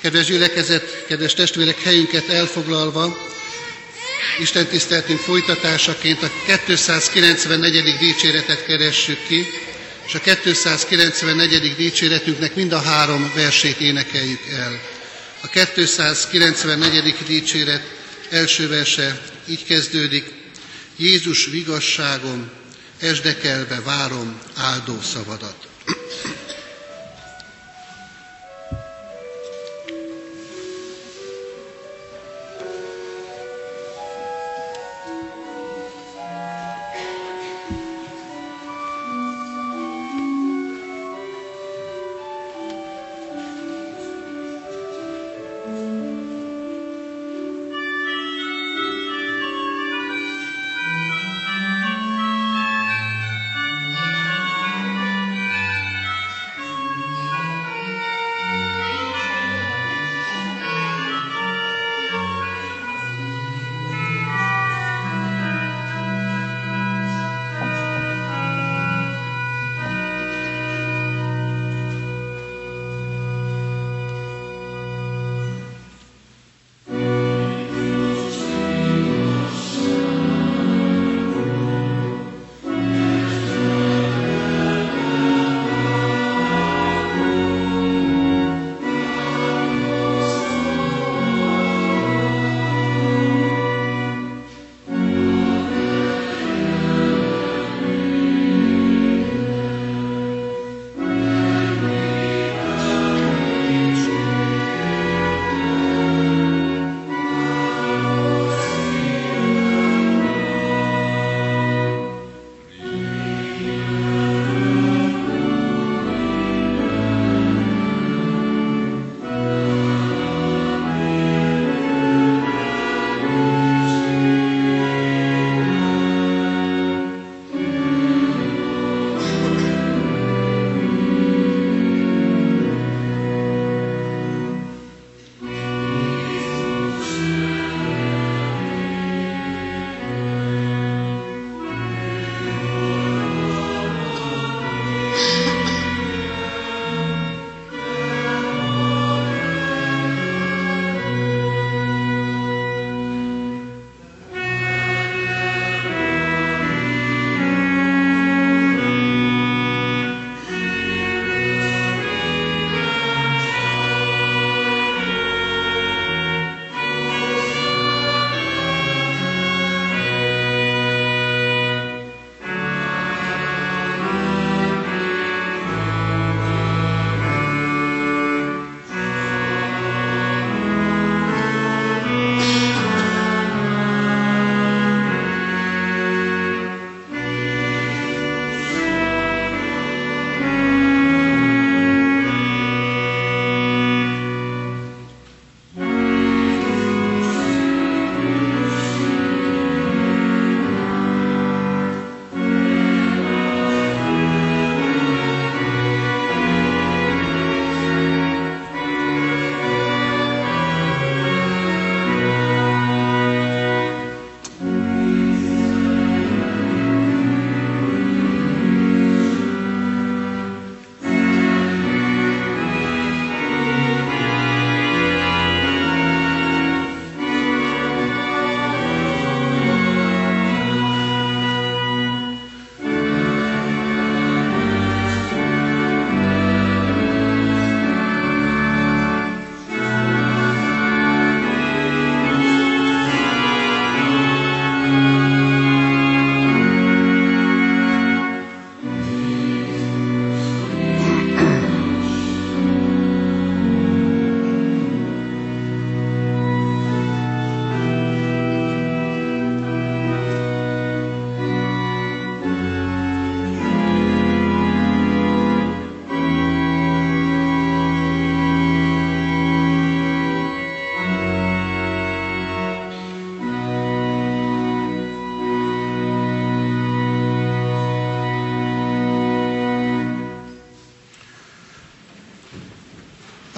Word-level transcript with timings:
Kedves 0.00 0.26
gyülekezet, 0.26 1.04
kedves 1.06 1.34
testvérek, 1.34 1.82
helyünket 1.82 2.28
elfoglalva, 2.28 3.28
Isten 4.38 4.66
tiszteltünk 4.66 5.18
folytatásaként 5.18 6.22
a 6.22 6.30
294. 6.64 7.96
dicséretet 7.98 8.64
keressük 8.64 9.26
ki, 9.26 9.46
és 10.06 10.14
a 10.14 10.20
294. 10.20 11.74
dicséretünknek 11.76 12.54
mind 12.54 12.72
a 12.72 12.80
három 12.80 13.32
versét 13.34 13.80
énekeljük 13.80 14.40
el. 14.52 14.80
A 15.40 15.46
294. 15.48 17.14
dicséret 17.26 17.82
első 18.30 18.68
verse 18.68 19.20
így 19.48 19.64
kezdődik, 19.64 20.32
Jézus 20.96 21.46
vigasságom, 21.46 22.50
esdekelve 23.00 23.80
várom 23.84 24.38
áldó 24.56 25.00
szavadat. 25.00 25.68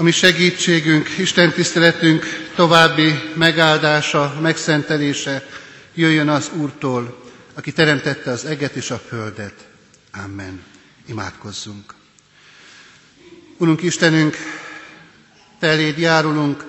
A 0.03 0.05
mi 0.05 0.11
segítségünk, 0.11 1.09
Isten 1.19 1.53
tiszteletünk 1.53 2.25
további 2.55 3.15
megáldása, 3.35 4.39
megszentelése 4.41 5.47
jöjjön 5.95 6.29
az 6.29 6.51
Úrtól, 6.55 7.23
aki 7.55 7.73
teremtette 7.73 8.31
az 8.31 8.45
eget 8.45 8.75
és 8.75 8.91
a 8.91 8.99
földet. 8.99 9.55
Amen. 10.25 10.63
Imádkozzunk. 11.07 11.95
Urunk 13.59 13.83
Istenünk, 13.83 14.37
Te 15.59 15.67
eléd 15.67 15.99
járulunk 15.99 16.65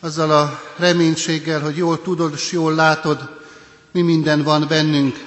azzal 0.00 0.30
a 0.30 0.62
reménységgel, 0.76 1.60
hogy 1.60 1.76
jól 1.76 2.02
tudod 2.02 2.32
és 2.34 2.52
jól 2.52 2.74
látod, 2.74 3.40
mi 3.92 4.02
minden 4.02 4.42
van 4.42 4.66
bennünk, 4.68 5.24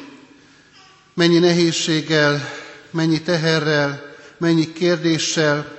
mennyi 1.14 1.38
nehézséggel, 1.40 2.50
mennyi 2.92 3.22
teherrel, 3.22 4.16
mennyi 4.38 4.74
kérdéssel, 4.74 5.75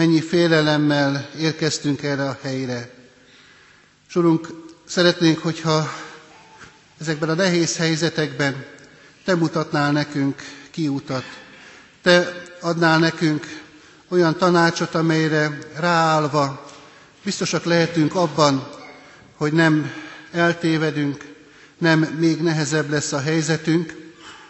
mennyi 0.00 0.20
félelemmel 0.20 1.28
érkeztünk 1.38 2.02
erre 2.02 2.28
a 2.28 2.38
helyre. 2.42 2.90
És 4.08 4.18
szeretnénk, 4.86 5.38
hogyha 5.38 5.92
ezekben 7.00 7.28
a 7.28 7.34
nehéz 7.34 7.76
helyzetekben 7.76 8.64
Te 9.24 9.34
mutatnál 9.34 9.92
nekünk 9.92 10.42
kiutat. 10.70 11.24
Te 12.02 12.42
adnál 12.60 12.98
nekünk 12.98 13.46
olyan 14.08 14.36
tanácsot, 14.36 14.94
amelyre 14.94 15.58
ráállva 15.76 16.66
biztosak 17.24 17.64
lehetünk 17.64 18.14
abban, 18.14 18.68
hogy 19.36 19.52
nem 19.52 19.92
eltévedünk, 20.32 21.24
nem 21.78 22.00
még 22.00 22.42
nehezebb 22.42 22.90
lesz 22.90 23.12
a 23.12 23.20
helyzetünk, 23.20 23.94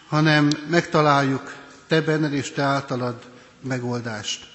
hanem 0.07 0.49
megtaláljuk 0.69 1.53
Te 1.87 2.01
benned 2.01 2.33
és 2.33 2.51
Te 2.51 2.61
általad 2.61 3.15
megoldást. 3.63 4.50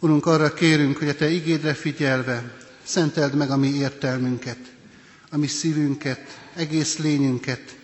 Urunk, 0.00 0.26
arra 0.26 0.54
kérünk, 0.54 0.96
hogy 0.96 1.08
a 1.08 1.14
Te 1.14 1.30
igédre 1.30 1.74
figyelve 1.74 2.56
szenteld 2.82 3.34
meg 3.34 3.50
a 3.50 3.56
mi 3.56 3.68
értelmünket, 3.68 4.58
a 5.30 5.36
mi 5.36 5.46
szívünket, 5.46 6.38
egész 6.54 6.98
lényünket, 6.98 7.76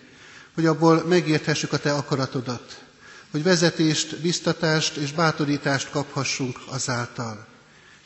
hogy 0.53 0.65
abból 0.65 1.03
megérthessük 1.03 1.73
a 1.73 1.77
Te 1.77 1.93
akaratodat, 1.93 2.83
hogy 3.31 3.43
vezetést, 3.43 4.21
biztatást 4.21 4.95
és 4.95 5.11
bátorítást 5.11 5.89
kaphassunk 5.89 6.59
azáltal. 6.65 7.47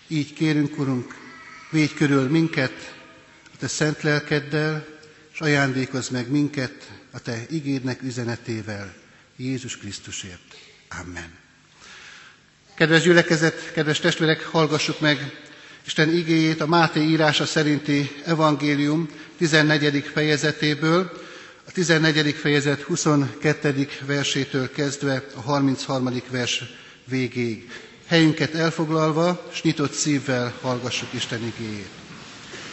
Így 0.07 0.33
kérünk, 0.33 0.79
Urunk, 0.79 1.15
védj 1.71 1.93
körül 1.93 2.29
minket 2.29 2.95
a 3.53 3.57
Te 3.59 3.67
szent 3.67 4.01
lelkeddel, 4.01 4.85
és 5.33 5.39
ajándékozz 5.39 6.09
meg 6.09 6.29
minket 6.29 6.91
a 7.11 7.19
Te 7.19 7.45
igédnek 7.49 8.01
üzenetével, 8.01 8.93
Jézus 9.35 9.77
Krisztusért. 9.77 10.55
Amen. 11.01 11.45
Kedves 12.77 13.01
gyülekezet, 13.01 13.71
kedves 13.73 13.99
testvérek, 13.99 14.45
hallgassuk 14.45 14.99
meg 14.99 15.31
Isten 15.85 16.09
igéjét 16.13 16.61
a 16.61 16.67
Máté 16.67 16.99
írása 17.01 17.45
szerinti 17.45 18.11
evangélium 18.25 19.09
14. 19.37 20.09
fejezetéből, 20.13 21.11
a 21.67 21.71
14. 21.71 22.35
fejezet 22.35 22.81
22. 22.81 23.87
versétől 24.05 24.71
kezdve 24.71 25.23
a 25.35 25.41
33. 25.41 26.21
vers 26.29 26.63
végéig. 27.05 27.71
Helyünket 28.07 28.53
elfoglalva, 28.53 29.49
s 29.53 29.61
nyitott 29.61 29.93
szívvel 29.93 30.53
hallgassuk 30.61 31.13
Isten 31.13 31.53
igéjét. 31.55 31.89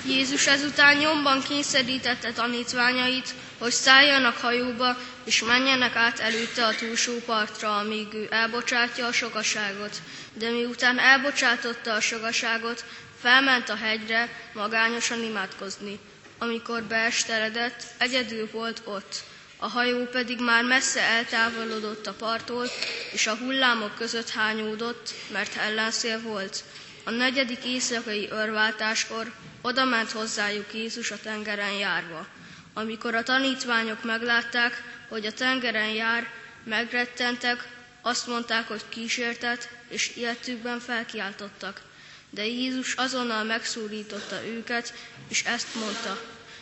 Jézus 0.06 0.46
ezután 0.46 0.96
nyomban 0.96 1.42
kényszerítette 1.48 2.32
tanítványait, 2.32 3.34
hogy 3.58 3.72
szálljanak 3.72 4.36
hajóba, 4.36 4.96
és 5.24 5.42
menjenek 5.42 5.96
át 5.96 6.18
előtte 6.18 6.66
a 6.66 6.74
túlsó 6.74 7.12
partra, 7.26 7.78
amíg 7.78 8.14
ő 8.14 8.26
elbocsátja 8.30 9.06
a 9.06 9.12
sokaságot. 9.12 9.96
De 10.32 10.50
miután 10.50 10.98
elbocsátotta 10.98 11.92
a 11.92 12.00
sokaságot, 12.00 12.84
felment 13.20 13.68
a 13.68 13.76
hegyre 13.76 14.28
magányosan 14.52 15.22
imádkozni. 15.22 15.98
Amikor 16.38 16.82
beesteredett, 16.82 17.84
egyedül 17.98 18.48
volt 18.52 18.82
ott. 18.84 19.22
A 19.56 19.68
hajó 19.68 20.04
pedig 20.04 20.40
már 20.40 20.64
messze 20.64 21.00
eltávolodott 21.00 22.06
a 22.06 22.12
parttól, 22.12 22.66
és 23.12 23.26
a 23.26 23.36
hullámok 23.36 23.94
között 23.94 24.30
hányódott, 24.30 25.14
mert 25.32 25.56
ellenszél 25.56 26.20
volt. 26.20 26.64
A 27.04 27.10
negyedik 27.10 27.64
éjszakai 27.64 28.28
örváltáskor 28.30 29.32
oda 29.62 29.84
ment 29.84 30.10
hozzájuk 30.10 30.74
Jézus 30.74 31.10
a 31.10 31.20
tengeren 31.22 31.72
járva. 31.72 32.26
Amikor 32.74 33.14
a 33.14 33.22
tanítványok 33.22 34.04
meglátták, 34.04 34.82
hogy 35.08 35.26
a 35.26 35.32
tengeren 35.32 35.88
jár, 35.88 36.30
megrettentek, 36.64 37.68
azt 38.02 38.26
mondták, 38.26 38.68
hogy 38.68 38.82
kísértet, 38.88 39.68
és 39.88 40.16
illetükben 40.16 40.80
felkiáltottak. 40.80 41.82
De 42.30 42.46
Jézus 42.46 42.94
azonnal 42.94 43.44
megszólította 43.44 44.44
őket, 44.44 44.94
és 45.28 45.44
ezt 45.44 45.74
mondta, 45.74 46.20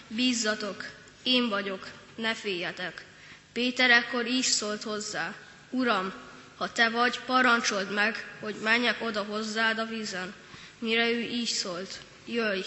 bízzatok, 0.09 0.85
én 1.23 1.49
vagyok, 1.49 1.89
ne 2.15 2.35
féljetek. 2.35 3.05
Péter 3.53 3.91
ekkor 3.91 4.27
is 4.27 4.47
szólt 4.47 4.83
hozzá, 4.83 5.35
Uram, 5.71 6.13
ha 6.57 6.73
te 6.73 6.89
vagy, 6.89 7.21
parancsold 7.21 7.93
meg, 7.93 8.27
hogy 8.41 8.55
menjek 8.63 9.03
oda 9.03 9.23
hozzád 9.23 9.79
a 9.79 9.87
vízen. 9.87 10.35
Mire 10.79 11.11
ő 11.11 11.21
így 11.21 11.49
szólt, 11.49 12.01
jöjj. 12.27 12.65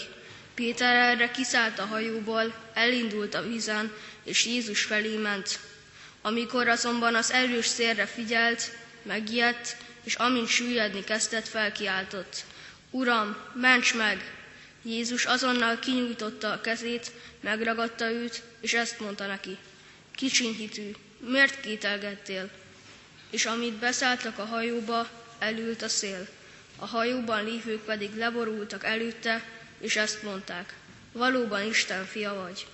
Péter 0.56 0.94
erre 0.94 1.30
kiszállt 1.30 1.78
a 1.78 1.84
hajóból, 1.84 2.54
elindult 2.74 3.34
a 3.34 3.42
vízen, 3.42 3.92
és 4.24 4.46
Jézus 4.46 4.82
felé 4.82 5.16
ment. 5.16 5.58
Amikor 6.22 6.68
azonban 6.68 7.14
az 7.14 7.32
erős 7.32 7.66
szélre 7.66 8.06
figyelt, 8.06 8.70
megijedt, 9.02 9.76
és 10.04 10.14
amint 10.14 10.48
süllyedni 10.48 11.04
kezdett, 11.04 11.48
felkiáltott. 11.48 12.44
Uram, 12.90 13.36
ments 13.54 13.94
meg! 13.94 14.32
Jézus 14.82 15.24
azonnal 15.24 15.78
kinyújtotta 15.78 16.52
a 16.52 16.60
kezét, 16.60 17.12
megragadta 17.40 18.10
őt, 18.10 18.42
és 18.60 18.74
ezt 18.74 19.00
mondta 19.00 19.26
neki. 19.26 19.56
Kicsinyhitű, 20.14 20.90
miért 21.18 21.60
kételgettél? 21.60 22.50
És 23.30 23.44
amit 23.44 23.74
beszálltak 23.74 24.38
a 24.38 24.44
hajóba, 24.44 25.08
elült 25.38 25.82
a 25.82 25.88
szél. 25.88 26.28
A 26.76 26.86
hajóban 26.86 27.44
lévők 27.44 27.84
pedig 27.84 28.16
leborultak 28.16 28.84
előtte, 28.84 29.44
és 29.80 29.96
ezt 29.96 30.22
mondták. 30.22 30.74
Valóban 31.12 31.62
Isten 31.66 32.04
fia 32.06 32.34
vagy. 32.34 32.66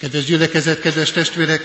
Kedves 0.00 0.24
gyülekezet, 0.24 0.80
kedves 0.80 1.10
testvérek, 1.12 1.62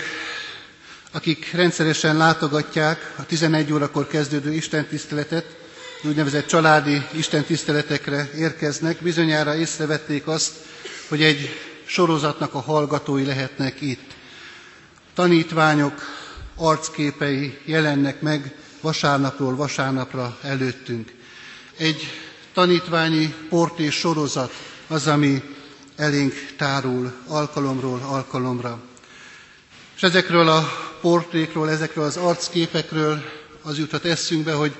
akik 1.12 1.50
rendszeresen 1.52 2.16
látogatják 2.16 3.12
a 3.18 3.26
11 3.26 3.72
órakor 3.72 4.06
kezdődő 4.06 4.52
istentiszteletet, 4.52 5.56
úgynevezett 6.02 6.46
családi 6.46 7.02
istentiszteletekre 7.12 8.30
érkeznek, 8.36 9.02
bizonyára 9.02 9.56
észrevették 9.56 10.26
azt, 10.26 10.52
hogy 11.08 11.22
egy 11.22 11.48
sorozatnak 11.84 12.54
a 12.54 12.60
hallgatói 12.60 13.24
lehetnek 13.24 13.80
itt. 13.80 14.12
Tanítványok 15.14 16.00
arcképei 16.56 17.58
jelennek 17.64 18.20
meg 18.20 18.54
vasárnapról 18.80 19.56
vasárnapra 19.56 20.38
előttünk. 20.42 21.12
Egy 21.76 22.23
tanítványi 22.54 23.34
portés 23.48 23.94
sorozat 23.94 24.52
az, 24.86 25.06
ami 25.06 25.42
elénk 25.96 26.34
tárul 26.56 27.12
alkalomról 27.26 28.00
alkalomra. 28.02 28.80
És 29.96 30.02
ezekről 30.02 30.48
a 30.48 30.68
portrékról, 31.00 31.70
ezekről 31.70 32.04
az 32.04 32.16
arcképekről 32.16 33.22
az 33.62 33.78
jutott 33.78 34.04
eszünkbe, 34.04 34.52
hogy 34.52 34.74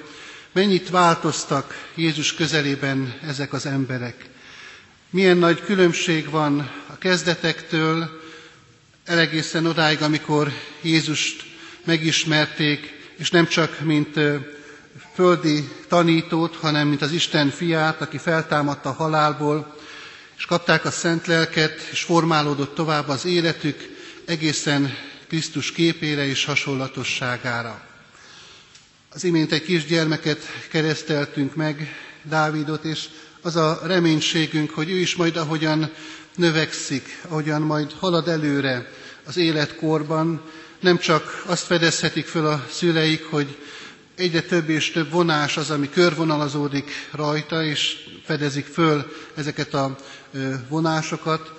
mennyit 0.52 0.90
változtak 0.90 1.88
Jézus 1.94 2.34
közelében 2.34 3.18
ezek 3.26 3.52
az 3.52 3.66
emberek. 3.66 4.28
Milyen 5.10 5.36
nagy 5.36 5.60
különbség 5.60 6.30
van 6.30 6.70
a 6.86 6.98
kezdetektől 6.98 8.20
elegészen 9.04 9.66
odáig, 9.66 10.02
amikor 10.02 10.52
Jézust 10.82 11.42
megismerték, 11.84 12.92
és 13.16 13.30
nem 13.30 13.46
csak 13.46 13.80
mint 13.80 14.18
földi 15.14 15.68
tanítót, 15.88 16.56
hanem 16.56 16.88
mint 16.88 17.02
az 17.02 17.12
Isten 17.12 17.50
fiát, 17.50 18.00
aki 18.00 18.18
feltámadta 18.18 18.88
a 18.88 18.92
halálból, 18.92 19.74
és 20.36 20.44
kapták 20.44 20.84
a 20.84 20.90
szent 20.90 21.26
lelket, 21.26 21.88
és 21.90 22.02
formálódott 22.02 22.74
tovább 22.74 23.08
az 23.08 23.24
életük 23.24 23.96
egészen 24.24 24.94
Krisztus 25.28 25.72
képére 25.72 26.26
és 26.26 26.44
hasonlatosságára. 26.44 27.80
Az 29.10 29.24
imént 29.24 29.52
egy 29.52 29.62
kisgyermeket 29.62 30.38
kereszteltünk 30.70 31.54
meg, 31.54 31.96
Dávidot, 32.22 32.84
és 32.84 33.04
az 33.40 33.56
a 33.56 33.80
reménységünk, 33.84 34.70
hogy 34.70 34.90
ő 34.90 34.96
is 34.96 35.16
majd 35.16 35.36
ahogyan 35.36 35.90
növekszik, 36.36 37.20
ahogyan 37.28 37.62
majd 37.62 37.92
halad 37.92 38.28
előre 38.28 38.92
az 39.24 39.36
életkorban, 39.36 40.42
nem 40.80 40.98
csak 40.98 41.42
azt 41.46 41.66
fedezhetik 41.66 42.26
föl 42.26 42.46
a 42.46 42.66
szüleik, 42.70 43.24
hogy 43.24 43.56
egyre 44.16 44.40
több 44.42 44.68
és 44.68 44.90
több 44.90 45.10
vonás 45.10 45.56
az, 45.56 45.70
ami 45.70 45.88
körvonalazódik 45.90 46.90
rajta, 47.12 47.64
és 47.64 47.96
fedezik 48.24 48.66
föl 48.66 49.12
ezeket 49.34 49.74
a 49.74 49.96
vonásokat, 50.68 51.52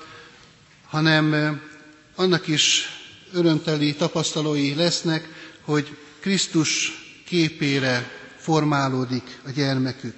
hanem 0.87 1.59
annak 2.15 2.47
is 2.47 2.89
örömteli 3.33 3.95
tapasztalói 3.95 4.75
lesznek, 4.75 5.27
hogy 5.61 5.97
Krisztus 6.19 6.91
képére 7.25 8.11
formálódik 8.37 9.39
a 9.45 9.49
gyermekük. 9.49 10.15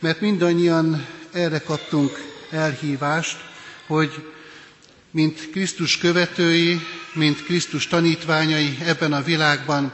Mert 0.00 0.20
mindannyian 0.20 1.06
erre 1.32 1.58
kaptunk 1.60 2.20
elhívást, 2.50 3.36
hogy 3.86 4.32
mint 5.10 5.50
Krisztus 5.50 5.98
követői, 5.98 6.80
mint 7.12 7.42
Krisztus 7.44 7.86
tanítványai 7.86 8.78
ebben 8.84 9.12
a 9.12 9.22
világban 9.22 9.92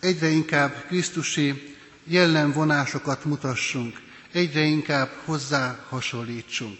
egyre 0.00 0.28
inkább 0.28 0.84
Krisztusi 0.86 1.76
jellemvonásokat 2.04 3.24
mutassunk, 3.24 4.00
egyre 4.32 4.60
inkább 4.60 5.10
hozzá 5.24 5.84
hasonlítsunk. 5.88 6.78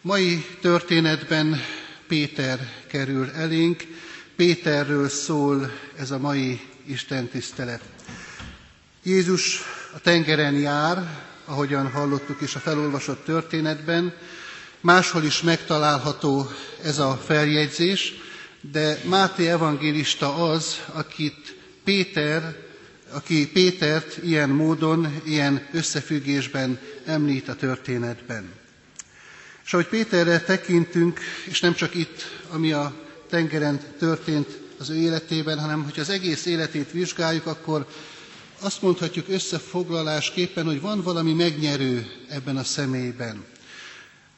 Mai 0.00 0.46
történetben 0.60 1.60
Péter 2.08 2.72
kerül 2.86 3.30
elénk, 3.30 3.82
Péterről 4.36 5.08
szól 5.08 5.70
ez 5.96 6.10
a 6.10 6.18
mai 6.18 6.60
Isten 6.86 7.28
tisztelet. 7.28 7.82
Jézus 9.02 9.60
a 9.94 9.98
tengeren 9.98 10.54
jár, 10.54 11.22
ahogyan 11.44 11.90
hallottuk 11.90 12.40
is 12.40 12.54
a 12.54 12.58
felolvasott 12.58 13.24
történetben, 13.24 14.14
máshol 14.80 15.24
is 15.24 15.42
megtalálható 15.42 16.50
ez 16.82 16.98
a 16.98 17.20
feljegyzés, 17.24 18.12
de 18.60 19.00
Máté 19.04 19.48
evangélista 19.48 20.34
az, 20.34 20.80
akit 20.92 21.53
Péter, 21.84 22.56
aki 23.10 23.48
Pétert 23.48 24.18
ilyen 24.22 24.48
módon, 24.48 25.20
ilyen 25.24 25.66
összefüggésben 25.72 26.78
említ 27.04 27.48
a 27.48 27.54
történetben. 27.54 28.52
És 29.64 29.72
ahogy 29.72 29.88
Péterre 29.88 30.40
tekintünk, 30.40 31.20
és 31.44 31.60
nem 31.60 31.74
csak 31.74 31.94
itt, 31.94 32.22
ami 32.50 32.72
a 32.72 32.94
tengeren 33.28 33.80
történt 33.98 34.58
az 34.78 34.90
ő 34.90 34.94
életében, 34.94 35.58
hanem 35.58 35.84
hogy 35.84 36.00
az 36.00 36.08
egész 36.10 36.46
életét 36.46 36.90
vizsgáljuk, 36.90 37.46
akkor 37.46 37.86
azt 38.58 38.82
mondhatjuk 38.82 39.28
összefoglalásképpen, 39.28 40.64
hogy 40.64 40.80
van 40.80 41.02
valami 41.02 41.32
megnyerő 41.32 42.06
ebben 42.28 42.56
a 42.56 42.64
személyben. 42.64 43.44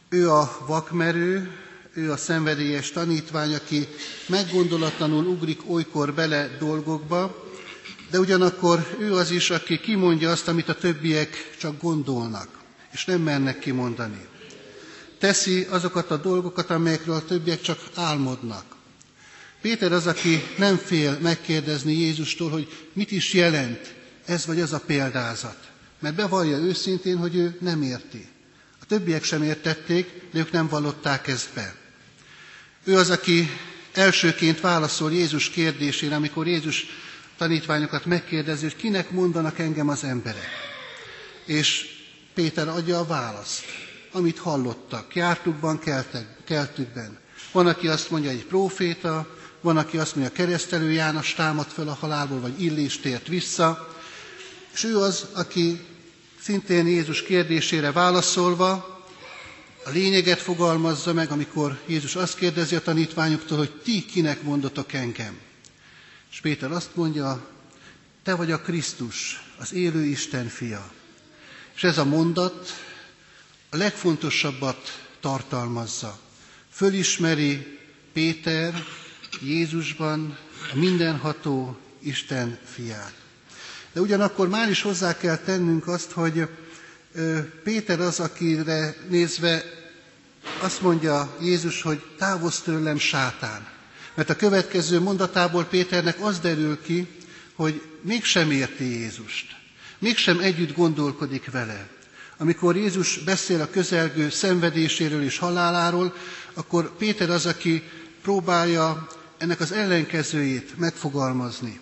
Ő 0.09 0.31
a 0.31 0.65
vakmerő, 0.67 1.51
ő 1.97 2.11
a 2.13 2.17
szenvedélyes 2.17 2.91
tanítvány, 2.91 3.55
aki 3.55 3.89
meggondolatlanul 4.27 5.25
ugrik 5.27 5.61
olykor 5.71 6.15
bele 6.15 6.57
dolgokba, 6.59 7.45
de 8.11 8.19
ugyanakkor 8.19 8.97
ő 9.01 9.15
az 9.15 9.31
is, 9.31 9.51
aki 9.51 9.81
kimondja 9.81 10.31
azt, 10.31 10.49
amit 10.49 10.69
a 10.69 10.75
többiek 10.75 11.57
csak 11.59 11.81
gondolnak, 11.83 12.49
és 12.93 13.05
nem 13.05 13.21
mernek 13.21 13.59
kimondani. 13.59 14.27
Teszi 15.19 15.67
azokat 15.71 16.11
a 16.11 16.17
dolgokat, 16.17 16.71
amelyekről 16.71 17.15
a 17.15 17.25
többiek 17.25 17.61
csak 17.61 17.79
álmodnak. 17.95 18.65
Péter 19.61 19.93
az, 19.93 20.07
aki 20.07 20.43
nem 20.59 20.77
fél 20.77 21.19
megkérdezni 21.23 21.93
Jézustól, 21.93 22.51
hogy 22.51 22.89
mit 22.93 23.11
is 23.11 23.33
jelent 23.33 23.95
ez 24.25 24.47
vagy 24.47 24.61
az 24.61 24.73
a 24.73 24.81
példázat. 24.87 25.57
Mert 26.01 26.15
bevallja 26.15 26.57
őszintén, 26.57 27.17
hogy 27.17 27.37
ő 27.37 27.57
nem 27.61 27.83
érti. 27.83 28.27
A 28.81 28.85
többiek 28.87 29.25
sem 29.25 29.43
értették, 29.43 30.23
de 30.33 30.39
ők 30.39 30.51
nem 30.51 30.69
vallották 30.69 31.27
ezt 31.27 31.49
be. 31.55 31.75
Ő 32.87 32.97
az, 32.97 33.11
aki 33.11 33.51
elsőként 33.93 34.61
válaszol 34.61 35.13
Jézus 35.13 35.51
kérdésére, 35.51 36.15
amikor 36.15 36.47
Jézus 36.47 36.87
tanítványokat 37.37 38.05
megkérdezi, 38.05 38.63
hogy 38.63 38.77
kinek 38.77 39.11
mondanak 39.11 39.59
engem 39.59 39.89
az 39.89 40.05
emberek. 40.05 40.49
És 41.45 41.87
Péter 42.35 42.69
adja 42.69 42.99
a 42.99 43.07
választ, 43.07 43.65
amit 44.13 44.39
hallottak, 44.39 45.15
jártukban, 45.15 45.81
keltükben. 46.45 47.19
Van, 47.53 47.67
aki 47.67 47.89
azt 47.89 48.11
mondja, 48.11 48.31
egy 48.31 48.45
próféta, 48.45 49.37
van, 49.61 49.77
aki 49.77 49.99
azt 49.99 50.15
mondja, 50.15 50.35
keresztelő 50.35 50.93
János 50.93 51.35
támad 51.35 51.67
föl 51.67 51.89
a 51.89 51.99
halálból, 52.01 52.41
vagy 52.41 52.63
Illés 52.63 53.01
tért 53.01 53.27
vissza, 53.27 53.95
és 54.75 54.85
ő 54.85 54.99
az, 54.99 55.27
aki 55.33 55.81
szintén 56.41 56.87
Jézus 56.87 57.23
kérdésére 57.23 57.93
válaszolva 57.93 58.96
a 59.87 59.91
lényeget 59.91 60.41
fogalmazza 60.41 61.13
meg, 61.13 61.31
amikor 61.31 61.81
Jézus 61.87 62.17
azt 62.17 62.37
kérdezi 62.37 62.75
a 62.75 62.81
tanítványoktól, 62.81 63.59
hogy 63.59 63.71
ti 63.83 64.05
kinek 64.05 64.43
mondotok 64.43 64.93
engem. 64.93 65.39
És 66.31 66.41
Péter 66.41 66.73
azt 66.73 66.91
mondja, 66.95 67.49
te 68.23 68.35
vagy 68.35 68.51
a 68.53 68.61
Krisztus, 68.61 69.43
az 69.59 69.73
élő 69.73 70.05
Isten 70.05 70.49
fia. 70.49 70.91
És 71.75 71.85
ez 71.85 71.99
a 71.99 72.05
mondat 72.05 72.83
a 73.71 73.77
legfontosabbat 73.77 75.07
tartalmazza. 75.21 76.19
Fölismeri 76.71 77.79
Péter 78.13 78.85
Jézusban 79.43 80.39
a 80.73 80.77
mindenható 80.77 81.77
Isten 81.99 82.59
fiát. 82.65 83.15
De 83.93 84.01
ugyanakkor 84.01 84.49
már 84.49 84.71
is 84.71 84.83
hozzá 84.83 85.17
kell 85.17 85.37
tennünk 85.37 85.89
azt, 85.89 86.11
hogy 86.11 86.49
Péter 87.65 88.01
az, 88.01 88.21
akire 88.21 88.97
nézve 89.09 89.76
azt 90.61 90.81
mondja 90.81 91.37
Jézus, 91.41 91.83
hogy 91.83 92.03
távozz 92.19 92.59
tőlem 92.59 92.99
sátán. 92.99 93.67
Mert 94.15 94.31
a 94.31 94.37
következő 94.37 95.01
mondatából 95.01 95.65
Péternek 95.65 96.21
az 96.21 96.39
derül 96.39 96.83
ki, 96.83 97.07
hogy 97.55 97.83
mégsem 98.03 98.51
érti 98.51 98.85
Jézust. 98.85 99.57
Mégsem 99.99 100.39
együtt 100.39 100.77
gondolkodik 100.77 101.51
vele. 101.51 101.89
Amikor 102.39 102.77
Jézus 102.77 103.19
beszél 103.19 103.61
a 103.61 103.71
közelgő 103.71 104.31
szenvedéséről 104.31 105.23
és 105.23 105.39
haláláról, 105.39 106.15
akkor 106.55 106.97
Péter 106.97 107.31
az, 107.31 107.47
aki 107.47 107.83
próbálja 108.23 109.07
ennek 109.39 109.61
az 109.61 109.73
ellenkezőjét 109.73 110.79
megfogalmazni. 110.79 111.81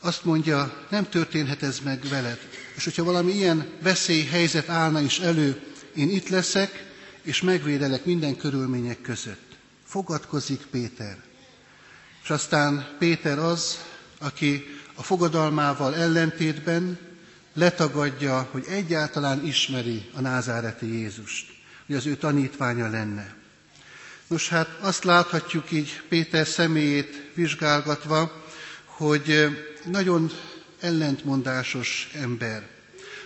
Azt 0.00 0.24
mondja, 0.24 0.86
nem 0.90 1.08
történhet 1.08 1.62
ez 1.62 1.78
meg 1.84 2.02
veled. 2.08 2.38
És 2.76 2.84
hogyha 2.84 3.04
valami 3.04 3.32
ilyen 3.32 3.66
veszélyhelyzet 3.82 4.68
állna 4.68 5.00
is 5.00 5.18
elő, 5.18 5.60
én 5.94 6.10
itt 6.10 6.28
leszek, 6.28 6.87
és 7.28 7.40
megvédelek 7.42 8.04
minden 8.04 8.36
körülmények 8.36 9.00
között. 9.00 9.56
Fogadkozik 9.84 10.60
Péter. 10.70 11.16
És 12.22 12.30
aztán 12.30 12.96
Péter 12.98 13.38
az, 13.38 13.78
aki 14.18 14.64
a 14.94 15.02
fogadalmával 15.02 15.94
ellentétben 15.94 16.98
letagadja, 17.54 18.48
hogy 18.50 18.64
egyáltalán 18.68 19.44
ismeri 19.44 20.10
a 20.14 20.20
názáreti 20.20 20.86
Jézust, 20.86 21.46
hogy 21.86 21.94
az 21.96 22.06
ő 22.06 22.16
tanítványa 22.16 22.90
lenne. 22.90 23.34
Nos 24.26 24.48
hát 24.48 24.68
azt 24.80 25.04
láthatjuk 25.04 25.70
így 25.70 26.02
Péter 26.08 26.46
személyét 26.46 27.30
vizsgálgatva, 27.34 28.44
hogy 28.84 29.46
nagyon 29.84 30.30
ellentmondásos 30.80 32.10
ember. 32.14 32.66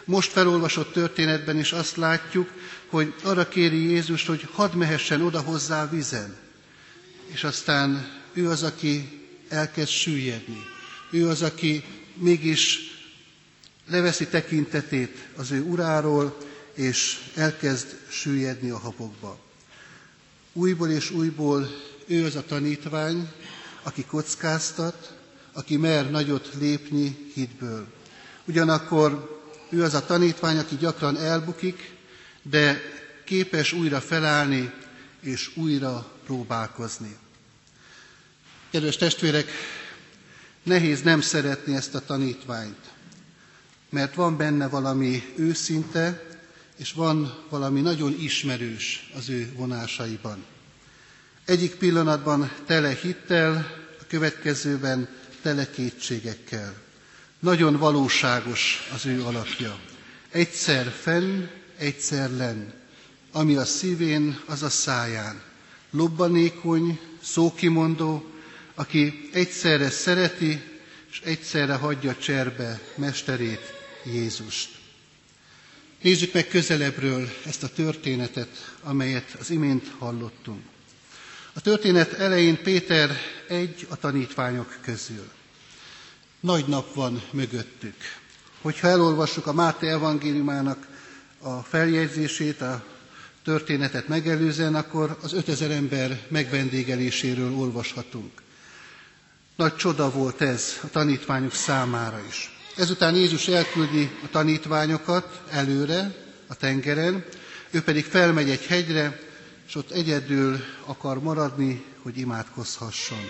Most 0.04 0.30
felolvasott 0.32 0.92
történetben 0.92 1.58
is 1.58 1.72
azt 1.72 1.96
látjuk, 1.96 2.50
hogy 2.92 3.14
arra 3.22 3.48
kéri 3.48 3.90
Jézust, 3.90 4.26
hogy 4.26 4.48
hadd 4.52 4.76
mehessen 4.76 5.22
oda 5.22 5.40
hozzá 5.40 5.88
vizen. 5.88 6.36
És 7.26 7.44
aztán 7.44 8.12
ő 8.32 8.48
az, 8.48 8.62
aki 8.62 9.20
elkezd 9.48 9.88
süllyedni. 9.90 10.62
Ő 11.10 11.28
az, 11.28 11.42
aki 11.42 11.84
mégis 12.14 12.78
leveszi 13.88 14.26
tekintetét 14.26 15.28
az 15.36 15.50
ő 15.50 15.62
uráról, 15.62 16.36
és 16.74 17.18
elkezd 17.34 17.96
süllyedni 18.08 18.70
a 18.70 18.78
habokba. 18.78 19.38
Újból 20.52 20.88
és 20.90 21.10
újból 21.10 21.68
ő 22.06 22.24
az 22.24 22.36
a 22.36 22.44
tanítvány, 22.44 23.28
aki 23.82 24.04
kockáztat, 24.04 25.16
aki 25.52 25.76
mer 25.76 26.10
nagyot 26.10 26.50
lépni 26.58 27.30
hitből. 27.34 27.86
Ugyanakkor 28.44 29.40
ő 29.70 29.82
az 29.82 29.94
a 29.94 30.06
tanítvány, 30.06 30.58
aki 30.58 30.76
gyakran 30.76 31.16
elbukik, 31.16 32.00
de 32.42 32.80
képes 33.24 33.72
újra 33.72 34.00
felállni 34.00 34.72
és 35.20 35.50
újra 35.56 36.12
próbálkozni. 36.24 37.16
Kedves 38.70 38.96
testvérek, 38.96 39.48
nehéz 40.62 41.02
nem 41.02 41.20
szeretni 41.20 41.74
ezt 41.74 41.94
a 41.94 42.04
tanítványt, 42.04 42.90
mert 43.90 44.14
van 44.14 44.36
benne 44.36 44.68
valami 44.68 45.22
őszinte, 45.36 46.22
és 46.76 46.92
van 46.92 47.44
valami 47.48 47.80
nagyon 47.80 48.16
ismerős 48.20 49.10
az 49.16 49.28
ő 49.28 49.52
vonásaiban. 49.56 50.44
Egyik 51.44 51.74
pillanatban 51.74 52.52
tele 52.66 52.94
hittel, 53.02 53.54
a 54.00 54.04
következőben 54.08 55.08
tele 55.42 55.70
kétségekkel. 55.70 56.74
Nagyon 57.38 57.76
valóságos 57.76 58.88
az 58.94 59.06
ő 59.06 59.24
alakja. 59.24 59.78
Egyszer 60.30 60.86
fenn, 60.90 61.44
egyszer 61.82 62.30
lenn. 62.30 62.68
Ami 63.32 63.56
a 63.56 63.64
szívén, 63.64 64.40
az 64.46 64.62
a 64.62 64.68
száján. 64.70 65.42
Lobbanékony, 65.90 67.00
szókimondó, 67.22 68.24
aki 68.74 69.28
egyszerre 69.32 69.90
szereti, 69.90 70.62
és 71.10 71.20
egyszerre 71.24 71.74
hagyja 71.74 72.16
cserbe 72.16 72.80
mesterét, 72.94 73.72
Jézust. 74.04 74.68
Nézzük 76.02 76.32
meg 76.32 76.48
közelebbről 76.48 77.28
ezt 77.46 77.62
a 77.62 77.68
történetet, 77.68 78.74
amelyet 78.82 79.36
az 79.40 79.50
imént 79.50 79.90
hallottunk. 79.98 80.62
A 81.52 81.60
történet 81.60 82.12
elején 82.12 82.62
Péter 82.62 83.16
egy 83.48 83.86
a 83.88 83.96
tanítványok 83.96 84.76
közül. 84.82 85.28
Nagy 86.40 86.66
nap 86.66 86.94
van 86.94 87.22
mögöttük. 87.30 87.94
Hogyha 88.60 88.88
elolvassuk 88.88 89.46
a 89.46 89.52
Máté 89.52 89.88
evangéliumának 89.88 90.86
a 91.42 91.62
feljegyzését, 91.62 92.60
a 92.60 92.84
történetet 93.44 94.08
megelőzően, 94.08 94.74
akkor 94.74 95.18
az 95.22 95.32
5000 95.32 95.70
ember 95.70 96.20
megvendégeléséről 96.28 97.52
olvashatunk. 97.52 98.30
Nagy 99.56 99.76
csoda 99.76 100.10
volt 100.10 100.40
ez 100.40 100.78
a 100.82 100.90
tanítványok 100.90 101.54
számára 101.54 102.20
is. 102.28 102.56
Ezután 102.76 103.14
Jézus 103.14 103.48
elküldi 103.48 104.10
a 104.24 104.28
tanítványokat 104.30 105.42
előre, 105.50 106.14
a 106.46 106.54
tengeren, 106.54 107.24
ő 107.70 107.82
pedig 107.82 108.04
felmegy 108.04 108.50
egy 108.50 108.66
hegyre, 108.66 109.20
és 109.66 109.74
ott 109.74 109.90
egyedül 109.90 110.64
akar 110.84 111.22
maradni, 111.22 111.84
hogy 112.02 112.18
imádkozhasson. 112.18 113.24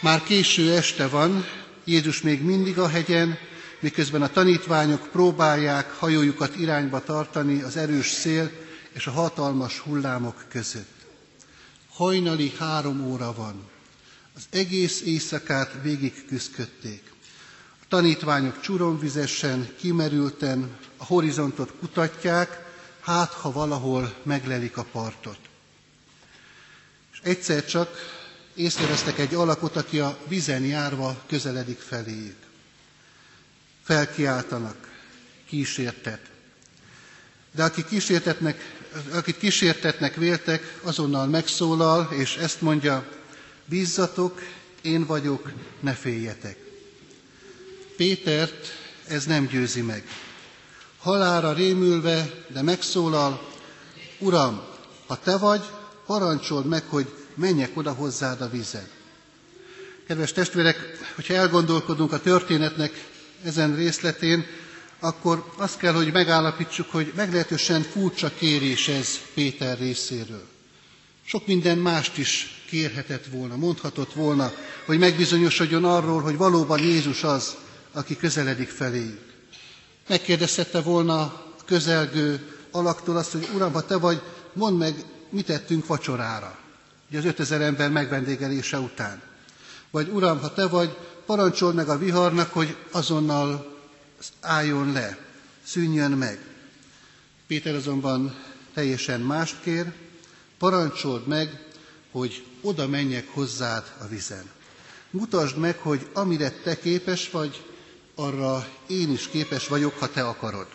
Már 0.00 0.22
késő 0.22 0.72
este 0.72 1.08
van, 1.08 1.46
Jézus 1.84 2.22
még 2.22 2.42
mindig 2.42 2.78
a 2.78 2.88
hegyen, 2.88 3.38
miközben 3.80 4.22
a 4.22 4.28
tanítványok 4.30 5.08
próbálják 5.12 5.90
hajójukat 5.92 6.56
irányba 6.56 7.02
tartani 7.04 7.62
az 7.62 7.76
erős 7.76 8.10
szél 8.10 8.50
és 8.92 9.06
a 9.06 9.10
hatalmas 9.10 9.78
hullámok 9.78 10.44
között. 10.48 10.98
Hajnali 11.90 12.52
három 12.58 13.00
óra 13.06 13.32
van. 13.34 13.68
Az 14.36 14.42
egész 14.50 15.00
éjszakát 15.00 15.72
végig 15.82 16.24
küzdködték. 16.26 17.12
A 17.82 17.84
tanítványok 17.88 18.60
csuromvizesen, 18.60 19.68
kimerülten 19.78 20.76
a 20.96 21.04
horizontot 21.04 21.72
kutatják, 21.78 22.64
hát 23.00 23.32
ha 23.32 23.52
valahol 23.52 24.14
meglelik 24.22 24.76
a 24.76 24.86
partot. 24.92 25.38
És 27.12 27.18
egyszer 27.22 27.64
csak 27.64 27.88
észrevesztek 28.54 29.18
egy 29.18 29.34
alakot, 29.34 29.76
aki 29.76 29.98
a 30.00 30.18
vizen 30.28 30.62
járva 30.64 31.22
közeledik 31.26 31.78
feléjük. 31.78 32.49
Felkiáltanak, 33.90 34.76
kísértet. 35.48 36.20
De 37.54 37.62
aki 37.62 37.84
kísértetnek, 37.84 38.74
akit 39.12 39.38
kísértetnek 39.38 40.14
véltek, 40.14 40.78
azonnal 40.82 41.26
megszólal, 41.26 42.08
és 42.12 42.36
ezt 42.36 42.60
mondja, 42.60 43.06
bízzatok, 43.64 44.42
én 44.82 45.06
vagyok, 45.06 45.50
ne 45.80 45.92
féljetek. 45.92 46.56
Pétert 47.96 48.66
ez 49.06 49.24
nem 49.24 49.46
győzi 49.46 49.80
meg. 49.80 50.04
Halára 50.98 51.52
rémülve, 51.52 52.30
de 52.48 52.62
megszólal, 52.62 53.48
Uram, 54.18 54.62
ha 55.06 55.18
te 55.18 55.36
vagy, 55.36 55.64
parancsold 56.06 56.66
meg, 56.66 56.82
hogy 56.88 57.14
menjek 57.34 57.76
oda 57.76 57.92
hozzád 57.92 58.40
a 58.40 58.50
vízen. 58.50 58.88
Kedves 60.06 60.32
testvérek, 60.32 60.98
hogyha 61.14 61.34
elgondolkodunk 61.34 62.12
a 62.12 62.20
történetnek 62.20 63.08
ezen 63.44 63.76
részletén, 63.76 64.46
akkor 65.00 65.52
azt 65.56 65.78
kell, 65.78 65.92
hogy 65.92 66.12
megállapítsuk, 66.12 66.90
hogy 66.90 67.12
meglehetősen 67.16 67.82
furcsa 67.82 68.32
kérés 68.38 68.88
ez 68.88 69.18
Péter 69.34 69.78
részéről. 69.78 70.46
Sok 71.24 71.46
minden 71.46 71.78
mást 71.78 72.18
is 72.18 72.62
kérhetett 72.68 73.24
volna, 73.26 73.56
mondhatott 73.56 74.12
volna, 74.12 74.52
hogy 74.86 74.98
megbizonyosodjon 74.98 75.84
arról, 75.84 76.20
hogy 76.20 76.36
valóban 76.36 76.78
Jézus 76.82 77.22
az, 77.24 77.56
aki 77.92 78.16
közeledik 78.16 78.68
feléjük. 78.68 79.32
Megkérdezhette 80.08 80.80
volna 80.80 81.20
a 81.20 81.54
közelgő 81.66 82.40
alaktól 82.70 83.16
azt, 83.16 83.32
hogy 83.32 83.48
Uram, 83.54 83.72
ha 83.72 83.80
te 83.80 83.96
vagy, 83.96 84.22
mondd 84.52 84.76
meg, 84.76 84.94
mit 85.30 85.46
tettünk 85.46 85.86
vacsorára 85.86 86.58
ugye 87.10 87.18
az 87.18 87.24
5000 87.24 87.60
ember 87.60 87.90
megvendégelése 87.90 88.78
után. 88.78 89.22
Vagy 89.90 90.08
Uram, 90.08 90.40
ha 90.40 90.52
te 90.52 90.66
vagy, 90.66 90.96
parancsold 91.30 91.74
meg 91.74 91.88
a 91.88 91.98
viharnak, 91.98 92.52
hogy 92.52 92.76
azonnal 92.90 93.78
álljon 94.40 94.92
le, 94.92 95.18
szűnjön 95.64 96.10
meg. 96.10 96.38
Péter 97.46 97.74
azonban 97.74 98.36
teljesen 98.74 99.20
mást 99.20 99.60
kér, 99.62 99.92
parancsold 100.58 101.26
meg, 101.26 101.64
hogy 102.10 102.44
oda 102.60 102.88
menjek 102.88 103.28
hozzád 103.28 103.92
a 104.00 104.06
vizen. 104.06 104.50
Mutasd 105.10 105.56
meg, 105.56 105.78
hogy 105.78 106.08
amire 106.12 106.50
te 106.50 106.78
képes 106.78 107.30
vagy, 107.30 107.64
arra 108.14 108.66
én 108.86 109.10
is 109.12 109.28
képes 109.28 109.68
vagyok, 109.68 109.98
ha 109.98 110.10
te 110.10 110.26
akarod. 110.26 110.66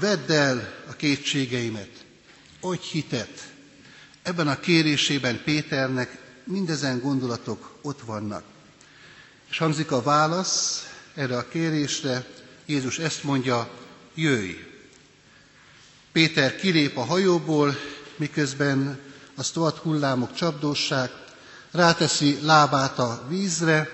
Vedd 0.00 0.30
el 0.32 0.72
a 0.88 0.92
kétségeimet, 0.92 2.04
adj 2.60 2.86
hitet, 2.90 3.54
Ebben 4.22 4.48
a 4.48 4.60
kérésében 4.60 5.42
Péternek 5.44 6.18
mindezen 6.44 7.00
gondolatok 7.00 7.72
ott 7.82 8.00
vannak. 8.00 8.54
És 9.56 9.62
hangzik 9.62 9.90
a 9.90 10.02
válasz 10.02 10.86
erre 11.14 11.36
a 11.36 11.48
kérésre, 11.48 12.24
Jézus 12.66 12.98
ezt 12.98 13.22
mondja, 13.22 13.70
jöjj! 14.14 14.50
Péter 16.12 16.56
kilép 16.56 16.96
a 16.96 17.04
hajóból, 17.04 17.76
miközben 18.16 19.00
a 19.34 19.42
sztoat 19.42 19.78
hullámok 19.78 20.34
csapdóság, 20.34 21.10
ráteszi 21.70 22.38
lábát 22.42 22.98
a 22.98 23.24
vízre, 23.28 23.88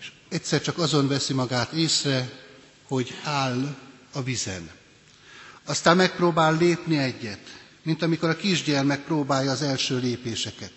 és 0.00 0.12
egyszer 0.28 0.60
csak 0.60 0.78
azon 0.78 1.08
veszi 1.08 1.32
magát 1.32 1.72
észre, 1.72 2.30
hogy 2.88 3.14
áll 3.24 3.76
a 4.12 4.22
vizen. 4.22 4.70
Aztán 5.64 5.96
megpróbál 5.96 6.56
lépni 6.56 6.98
egyet, 6.98 7.60
mint 7.82 8.02
amikor 8.02 8.28
a 8.28 8.36
kisgyermek 8.36 9.04
próbálja 9.04 9.50
az 9.50 9.62
első 9.62 9.98
lépéseket. 9.98 10.72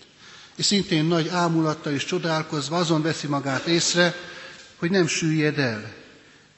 És 0.56 0.64
szintén 0.64 1.04
nagy 1.04 1.28
ámulattal 1.28 1.92
és 1.92 2.04
csodálkozva 2.04 2.76
azon 2.76 3.02
veszi 3.02 3.26
magát 3.26 3.66
észre, 3.66 4.14
hogy 4.76 4.90
nem 4.90 5.06
süllyed 5.06 5.58
el. 5.58 5.92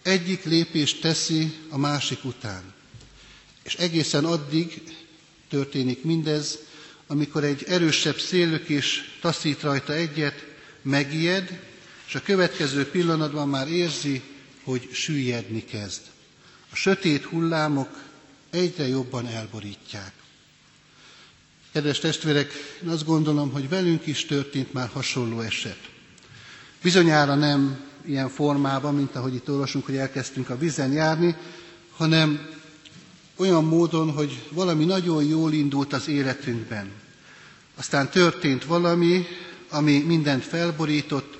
Egyik 0.02 0.44
lépést 0.44 1.00
teszi 1.00 1.52
a 1.68 1.78
másik 1.78 2.24
után. 2.24 2.74
És 3.62 3.74
egészen 3.74 4.24
addig 4.24 4.82
történik 5.48 6.02
mindez, 6.04 6.58
amikor 7.06 7.44
egy 7.44 7.64
erősebb 7.68 8.18
szélökés 8.18 9.18
taszít 9.20 9.62
rajta 9.62 9.92
egyet, 9.92 10.44
megijed, 10.82 11.60
és 12.06 12.14
a 12.14 12.22
következő 12.22 12.90
pillanatban 12.90 13.48
már 13.48 13.68
érzi, 13.68 14.22
hogy 14.64 14.88
süllyedni 14.92 15.64
kezd. 15.64 16.00
A 16.72 16.76
sötét 16.76 17.24
hullámok 17.24 18.02
egyre 18.50 18.86
jobban 18.88 19.26
elborítják. 19.26 20.12
Kedves 21.76 21.98
testvérek, 21.98 22.52
én 22.82 22.88
azt 22.88 23.04
gondolom, 23.04 23.50
hogy 23.50 23.68
velünk 23.68 24.06
is 24.06 24.24
történt 24.24 24.72
már 24.72 24.88
hasonló 24.92 25.40
eset. 25.40 25.78
Bizonyára 26.82 27.34
nem 27.34 27.80
ilyen 28.04 28.28
formában, 28.28 28.94
mint 28.94 29.16
ahogy 29.16 29.34
itt 29.34 29.50
olvasunk, 29.50 29.84
hogy 29.84 29.96
elkezdtünk 29.96 30.50
a 30.50 30.58
vizen 30.58 30.92
járni, 30.92 31.36
hanem 31.96 32.48
olyan 33.36 33.64
módon, 33.64 34.10
hogy 34.10 34.42
valami 34.50 34.84
nagyon 34.84 35.24
jól 35.24 35.52
indult 35.52 35.92
az 35.92 36.08
életünkben. 36.08 36.90
Aztán 37.74 38.10
történt 38.10 38.64
valami, 38.64 39.26
ami 39.70 39.98
mindent 39.98 40.44
felborított, 40.44 41.38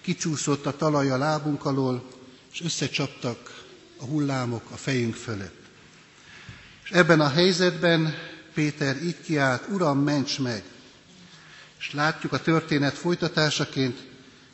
kicsúszott 0.00 0.66
a 0.66 0.76
talaj 0.76 1.10
a 1.10 1.18
lábunk 1.18 1.64
alól, 1.64 2.04
és 2.52 2.62
összecsaptak 2.62 3.64
a 3.96 4.04
hullámok 4.04 4.70
a 4.70 4.76
fejünk 4.76 5.14
fölött. 5.14 5.60
És 6.84 6.90
ebben 6.90 7.20
a 7.20 7.28
helyzetben 7.28 8.14
Péter 8.60 9.02
így 9.02 9.20
kiált, 9.20 9.68
Uram, 9.68 9.98
ments 9.98 10.38
meg! 10.38 10.62
És 11.78 11.92
látjuk 11.92 12.32
a 12.32 12.40
történet 12.40 12.94
folytatásaként, 12.94 13.98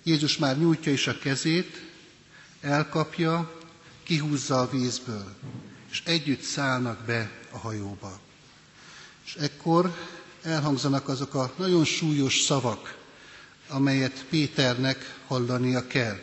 Jézus 0.02 0.38
már 0.38 0.58
nyújtja 0.58 0.92
is 0.92 1.06
a 1.06 1.18
kezét, 1.18 1.82
elkapja, 2.60 3.60
kihúzza 4.02 4.60
a 4.60 4.70
vízből, 4.70 5.34
és 5.90 6.02
együtt 6.04 6.40
szállnak 6.42 7.04
be 7.04 7.30
a 7.50 7.58
hajóba. 7.58 8.20
És 9.24 9.34
ekkor 9.34 9.94
elhangzanak 10.42 11.08
azok 11.08 11.34
a 11.34 11.52
nagyon 11.56 11.84
súlyos 11.84 12.40
szavak, 12.40 12.98
amelyet 13.68 14.24
Péternek 14.28 15.18
hallania 15.26 15.86
kell. 15.86 16.18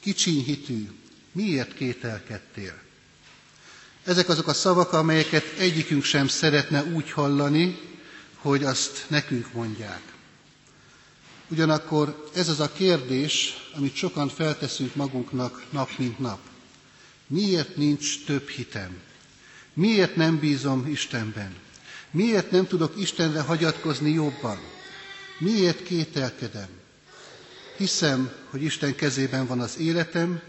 Kicsiny 0.00 0.44
hitű, 0.44 0.90
miért 1.32 1.74
kételkedtél? 1.74 2.89
Ezek 4.04 4.28
azok 4.28 4.46
a 4.46 4.52
szavak, 4.54 4.92
amelyeket 4.92 5.44
egyikünk 5.58 6.04
sem 6.04 6.28
szeretne 6.28 6.84
úgy 6.84 7.10
hallani, 7.10 7.78
hogy 8.36 8.64
azt 8.64 9.04
nekünk 9.08 9.52
mondják. 9.52 10.00
Ugyanakkor 11.48 12.24
ez 12.34 12.48
az 12.48 12.60
a 12.60 12.72
kérdés, 12.72 13.54
amit 13.76 13.94
sokan 13.94 14.28
felteszünk 14.28 14.94
magunknak 14.94 15.64
nap 15.70 15.90
mint 15.96 16.18
nap. 16.18 16.38
Miért 17.26 17.76
nincs 17.76 18.24
több 18.24 18.48
hitem? 18.48 19.00
Miért 19.72 20.16
nem 20.16 20.38
bízom 20.38 20.86
Istenben? 20.86 21.54
Miért 22.10 22.50
nem 22.50 22.66
tudok 22.66 22.92
Istenre 22.96 23.40
hagyatkozni 23.40 24.10
jobban? 24.10 24.58
Miért 25.38 25.82
kételkedem? 25.82 26.68
Hiszem, 27.76 28.32
hogy 28.50 28.62
Isten 28.62 28.94
kezében 28.94 29.46
van 29.46 29.60
az 29.60 29.78
életem, 29.78 30.40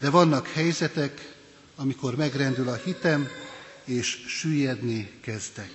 de 0.00 0.10
vannak 0.10 0.46
helyzetek, 0.48 1.31
amikor 1.76 2.16
megrendül 2.16 2.68
a 2.68 2.74
hitem, 2.74 3.28
és 3.84 4.24
süllyedni 4.26 5.10
kezdek. 5.20 5.70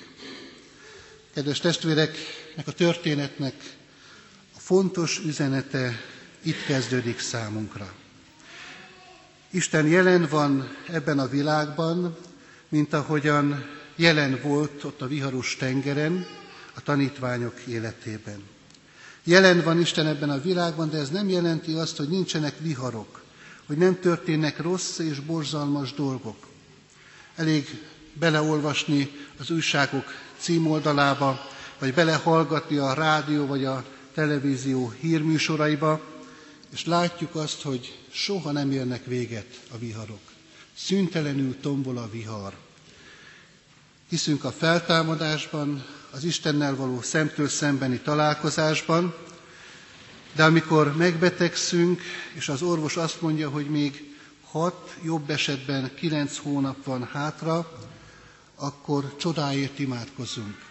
Kedves 1.34 1.60
testvéreknek 1.60 2.68
a 2.68 2.72
történetnek 2.72 3.76
a 4.56 4.60
fontos 4.60 5.20
üzenete 5.26 6.00
itt 6.42 6.66
kezdődik 6.66 7.20
számunkra. 7.20 7.94
Isten 9.50 9.88
jelen 9.88 10.28
van 10.30 10.76
ebben 10.88 11.20
a 11.20 11.28
világban, 11.28 12.18
mint 12.70 12.94
ahogyan 12.94 13.66
jelen 13.96 14.40
volt 14.42 14.84
ott 14.84 15.02
a 15.02 15.08
viharos 15.08 15.56
tengeren, 15.56 16.26
a 16.74 16.82
tanítványok 16.82 17.60
életében. 17.68 18.44
Jelen 19.24 19.64
van 19.64 19.80
Isten 19.80 20.08
ebben 20.08 20.30
a 20.30 20.42
világban, 20.42 20.90
de 20.90 20.98
ez 20.98 21.10
nem 21.10 21.30
jelenti 21.30 21.74
azt, 21.74 21.98
hogy 21.98 22.10
nincsenek 22.10 22.60
viharok, 22.60 23.24
hogy 23.68 23.78
nem 23.78 24.00
történnek 24.00 24.60
rossz 24.62 24.98
és 24.98 25.20
borzalmas 25.20 25.94
dolgok. 25.94 26.48
Elég 27.36 27.84
beleolvasni 28.14 29.12
az 29.40 29.50
újságok 29.50 30.06
címoldalába, 30.40 31.50
vagy 31.80 31.94
belehallgatni 31.94 32.78
a 32.78 32.94
rádió 32.94 33.46
vagy 33.46 33.66
a 33.66 33.86
televízió 34.14 34.90
hírműsoraiba, 35.00 36.02
és 36.74 36.86
látjuk 36.86 37.36
azt, 37.36 37.62
hogy 37.62 38.00
soha 38.12 38.52
nem 38.52 38.72
érnek 38.72 39.06
véget 39.06 39.60
a 39.74 39.78
viharok. 39.78 40.20
Szüntelenül 40.78 41.60
tombol 41.60 41.98
a 41.98 42.10
vihar. 42.12 42.54
Hiszünk 44.10 44.44
a 44.44 44.52
feltámadásban, 44.52 45.86
az 46.12 46.24
Istennel 46.24 46.76
való 46.76 47.02
szemtől 47.02 47.48
szembeni 47.48 48.00
találkozásban, 48.00 49.16
de 50.38 50.44
amikor 50.44 50.96
megbetegszünk, 50.96 52.02
és 52.34 52.50
az 52.50 52.62
orvos 52.62 52.98
azt 52.98 53.22
mondja, 53.22 53.50
hogy 53.50 53.70
még 53.70 54.16
hat, 54.44 54.96
jobb 55.04 55.30
esetben 55.30 55.92
kilenc 55.96 56.38
hónap 56.38 56.84
van 56.86 57.10
hátra, 57.12 57.72
akkor 58.56 59.16
csodáért 59.16 59.80
imádkozunk, 59.80 60.66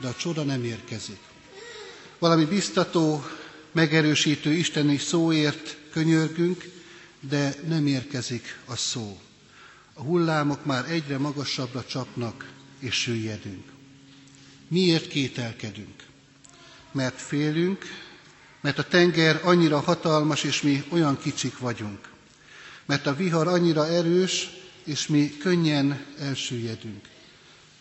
de 0.00 0.08
a 0.08 0.14
csoda 0.14 0.42
nem 0.42 0.64
érkezik. 0.64 1.18
Valami 2.18 2.44
biztató, 2.44 3.24
megerősítő 3.72 4.52
isteni 4.52 4.96
szóért 4.98 5.76
könyörgünk, 5.92 6.64
de 7.20 7.54
nem 7.68 7.86
érkezik 7.86 8.58
a 8.64 8.76
szó. 8.76 9.20
A 9.94 10.02
hullámok 10.02 10.64
már 10.64 10.90
egyre 10.90 11.18
magasabbra 11.18 11.84
csapnak, 11.84 12.52
és 12.78 12.94
süllyedünk. 12.94 13.64
Miért 14.68 15.08
kételkedünk? 15.08 16.04
Mert 16.92 17.20
félünk, 17.20 17.84
mert 18.60 18.78
a 18.78 18.88
tenger 18.88 19.40
annyira 19.44 19.80
hatalmas, 19.80 20.44
és 20.44 20.62
mi 20.62 20.84
olyan 20.88 21.18
kicsik 21.18 21.58
vagyunk. 21.58 22.08
Mert 22.86 23.06
a 23.06 23.14
vihar 23.14 23.48
annyira 23.48 23.86
erős, 23.86 24.50
és 24.84 25.06
mi 25.06 25.36
könnyen 25.38 26.04
elsüllyedünk. 26.18 27.08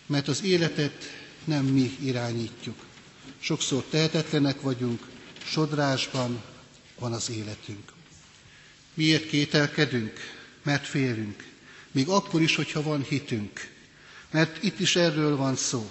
Mert 0.05 0.27
az 0.27 0.43
életet 0.43 1.03
nem 1.43 1.65
mi 1.65 1.97
irányítjuk. 2.03 2.75
Sokszor 3.39 3.83
tehetetlenek 3.89 4.61
vagyunk, 4.61 5.07
sodrásban 5.43 6.43
van 6.99 7.13
az 7.13 7.29
életünk. 7.29 7.91
Miért 8.93 9.27
kételkedünk? 9.27 10.13
Mert 10.63 10.85
félünk. 10.85 11.47
Még 11.91 12.07
akkor 12.07 12.41
is, 12.41 12.55
hogyha 12.55 12.81
van 12.81 13.03
hitünk. 13.03 13.69
Mert 14.31 14.63
itt 14.63 14.79
is 14.79 14.95
erről 14.95 15.35
van 15.35 15.55
szó. 15.55 15.89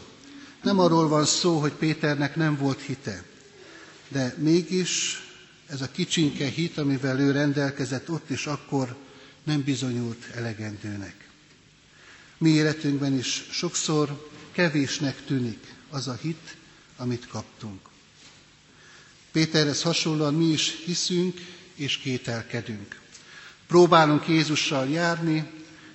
Nem 0.63 0.79
arról 0.79 1.09
van 1.09 1.25
szó, 1.25 1.59
hogy 1.59 1.73
Péternek 1.73 2.37
nem 2.37 2.57
volt 2.57 2.81
hite, 2.81 3.25
de 4.09 4.35
mégis 4.39 5.23
ez 5.67 5.81
a 5.81 5.91
kicsinke 5.91 6.47
hit, 6.47 6.79
amivel 6.79 7.21
ő 7.21 7.31
rendelkezett 7.31 8.11
ott 8.11 8.31
is 8.31 8.47
akkor, 8.47 8.97
nem 9.43 9.63
bizonyult 9.63 10.25
elegendőnek. 10.35 11.29
Mi 12.39 12.51
életünkben 12.51 13.19
is 13.19 13.45
sokszor 13.51 14.29
kevésnek 14.53 15.25
tűnik 15.25 15.75
az 15.91 16.09
a 16.09 16.19
hit, 16.23 16.57
amit 16.97 17.27
kaptunk. 17.27 17.81
Péterhez 19.33 19.83
hasonlóan 19.83 20.35
mi 20.35 20.45
is 20.45 20.75
hiszünk 20.85 21.41
és 21.75 21.97
kételkedünk. 21.99 23.01
Próbálunk 23.67 24.29
Jézussal 24.29 24.89
járni, 24.89 25.51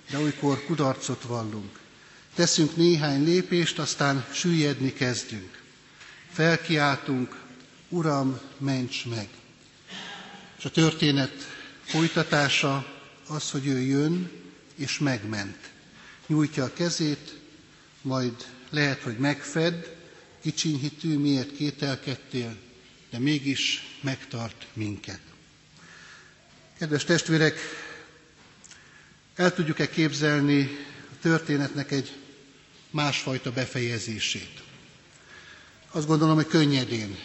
de 0.09 0.17
olykor 0.17 0.65
kudarcot 0.65 1.23
vallunk. 1.23 1.79
Teszünk 2.35 2.75
néhány 2.75 3.23
lépést, 3.23 3.79
aztán 3.79 4.25
süllyedni 4.33 4.93
kezdünk. 4.93 5.61
Felkiáltunk, 6.31 7.42
Uram, 7.93 8.39
ments 8.57 9.05
meg! 9.05 9.27
És 10.57 10.65
a 10.65 10.71
történet 10.71 11.31
folytatása 11.83 12.85
az, 13.27 13.51
hogy 13.51 13.67
ő 13.67 13.79
jön 13.79 14.31
és 14.75 14.99
megment. 14.99 15.57
Nyújtja 16.27 16.63
a 16.63 16.73
kezét, 16.73 17.39
majd 18.01 18.33
lehet, 18.69 19.01
hogy 19.01 19.17
megfed, 19.17 19.95
kicsinyhitű, 20.41 21.17
miért 21.17 21.55
kételkedtél, 21.55 22.57
de 23.09 23.19
mégis 23.19 23.97
megtart 24.01 24.65
minket. 24.73 25.21
Kedves 26.77 27.03
testvérek, 27.03 27.59
el 29.35 29.53
tudjuk-e 29.53 29.89
képzelni 29.89 30.69
a 31.11 31.19
történetnek 31.21 31.91
egy 31.91 32.11
másfajta 32.89 33.51
befejezését? 33.51 34.63
Azt 35.91 36.07
gondolom, 36.07 36.35
hogy 36.35 36.47
könnyedén 36.47 37.17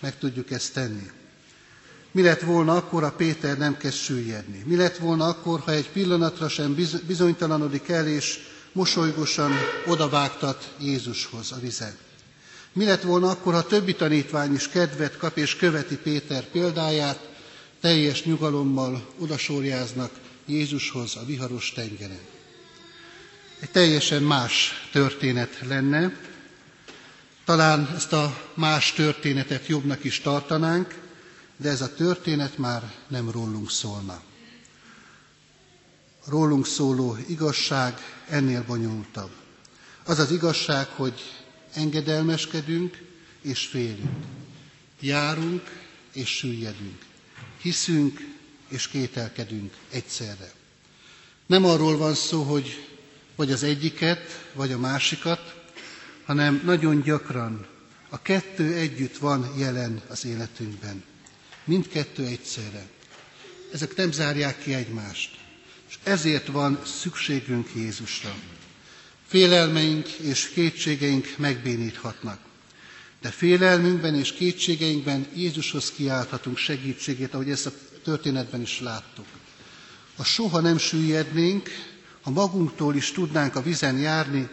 meg 0.00 0.18
tudjuk 0.18 0.50
ezt 0.50 0.72
tenni. 0.72 1.10
Mi 2.10 2.22
lett 2.22 2.40
volna 2.40 2.76
akkor, 2.76 3.02
ha 3.02 3.10
Péter 3.12 3.58
nem 3.58 3.76
kezd 3.76 3.96
süllyedni? 3.96 4.62
Mi 4.66 4.76
lett 4.76 4.96
volna 4.96 5.26
akkor, 5.26 5.60
ha 5.60 5.72
egy 5.72 5.90
pillanatra 5.90 6.48
sem 6.48 6.76
bizonytalanodik 7.06 7.88
el, 7.88 8.06
és 8.06 8.38
mosolygosan 8.72 9.52
odavágtat 9.86 10.74
Jézushoz 10.80 11.52
a 11.52 11.58
vizet? 11.60 11.96
Mi 12.72 12.84
lett 12.84 13.02
volna 13.02 13.30
akkor, 13.30 13.52
ha 13.52 13.62
többi 13.62 13.94
tanítvány 13.94 14.54
is 14.54 14.68
kedvet 14.68 15.16
kap 15.16 15.36
és 15.36 15.56
követi 15.56 15.96
Péter 15.96 16.44
példáját, 16.44 17.28
teljes 17.80 18.24
nyugalommal 18.24 19.06
odasorjáznak 19.18 20.10
Jézushoz 20.46 21.16
a 21.16 21.24
viharos 21.24 21.72
tengeren? 21.72 22.20
Egy 23.60 23.70
teljesen 23.70 24.22
más 24.22 24.72
történet 24.92 25.58
lenne, 25.68 26.27
talán 27.48 27.92
ezt 27.94 28.12
a 28.12 28.50
más 28.54 28.92
történetet 28.92 29.66
jobbnak 29.66 30.04
is 30.04 30.20
tartanánk, 30.20 31.00
de 31.56 31.68
ez 31.68 31.80
a 31.80 31.94
történet 31.94 32.58
már 32.58 32.92
nem 33.06 33.30
rólunk 33.30 33.70
szólna. 33.70 34.22
Rólunk 36.26 36.66
szóló 36.66 37.16
igazság 37.28 37.94
ennél 38.28 38.64
bonyolultabb. 38.66 39.30
Az 40.04 40.18
az 40.18 40.30
igazság, 40.30 40.86
hogy 40.88 41.20
engedelmeskedünk 41.72 42.98
és 43.42 43.66
félünk. 43.66 44.24
Járunk 45.00 45.62
és 46.12 46.28
süllyedünk. 46.36 46.98
Hiszünk 47.62 48.20
és 48.68 48.88
kételkedünk 48.88 49.74
egyszerre. 49.90 50.50
Nem 51.46 51.64
arról 51.64 51.96
van 51.96 52.14
szó, 52.14 52.42
hogy 52.42 52.86
vagy 53.36 53.52
az 53.52 53.62
egyiket, 53.62 54.50
vagy 54.54 54.72
a 54.72 54.78
másikat, 54.78 55.57
hanem 56.28 56.62
nagyon 56.64 57.02
gyakran 57.02 57.66
a 58.08 58.22
kettő 58.22 58.74
együtt 58.74 59.16
van 59.16 59.54
jelen 59.58 60.02
az 60.08 60.24
életünkben. 60.24 61.04
Mindkettő 61.64 62.24
egyszerre. 62.24 62.86
Ezek 63.72 63.96
nem 63.96 64.12
zárják 64.12 64.62
ki 64.62 64.74
egymást. 64.74 65.36
És 65.88 65.98
ezért 66.02 66.46
van 66.46 66.78
szükségünk 66.84 67.68
Jézusra. 67.74 68.34
Félelmeink 69.26 70.08
és 70.08 70.48
kétségeink 70.48 71.34
megbéníthatnak. 71.36 72.40
De 73.20 73.30
félelmünkben 73.30 74.14
és 74.14 74.32
kétségeinkben 74.32 75.26
Jézushoz 75.34 75.90
kiálthatunk 75.90 76.56
segítségét, 76.56 77.34
ahogy 77.34 77.50
ezt 77.50 77.66
a 77.66 77.72
történetben 78.04 78.60
is 78.60 78.80
láttuk. 78.80 79.26
Ha 80.16 80.24
soha 80.24 80.60
nem 80.60 80.78
süllyednénk, 80.78 81.68
ha 82.22 82.30
magunktól 82.30 82.94
is 82.94 83.12
tudnánk 83.12 83.54
a 83.56 83.62
vizen 83.62 83.98
járni, 83.98 84.48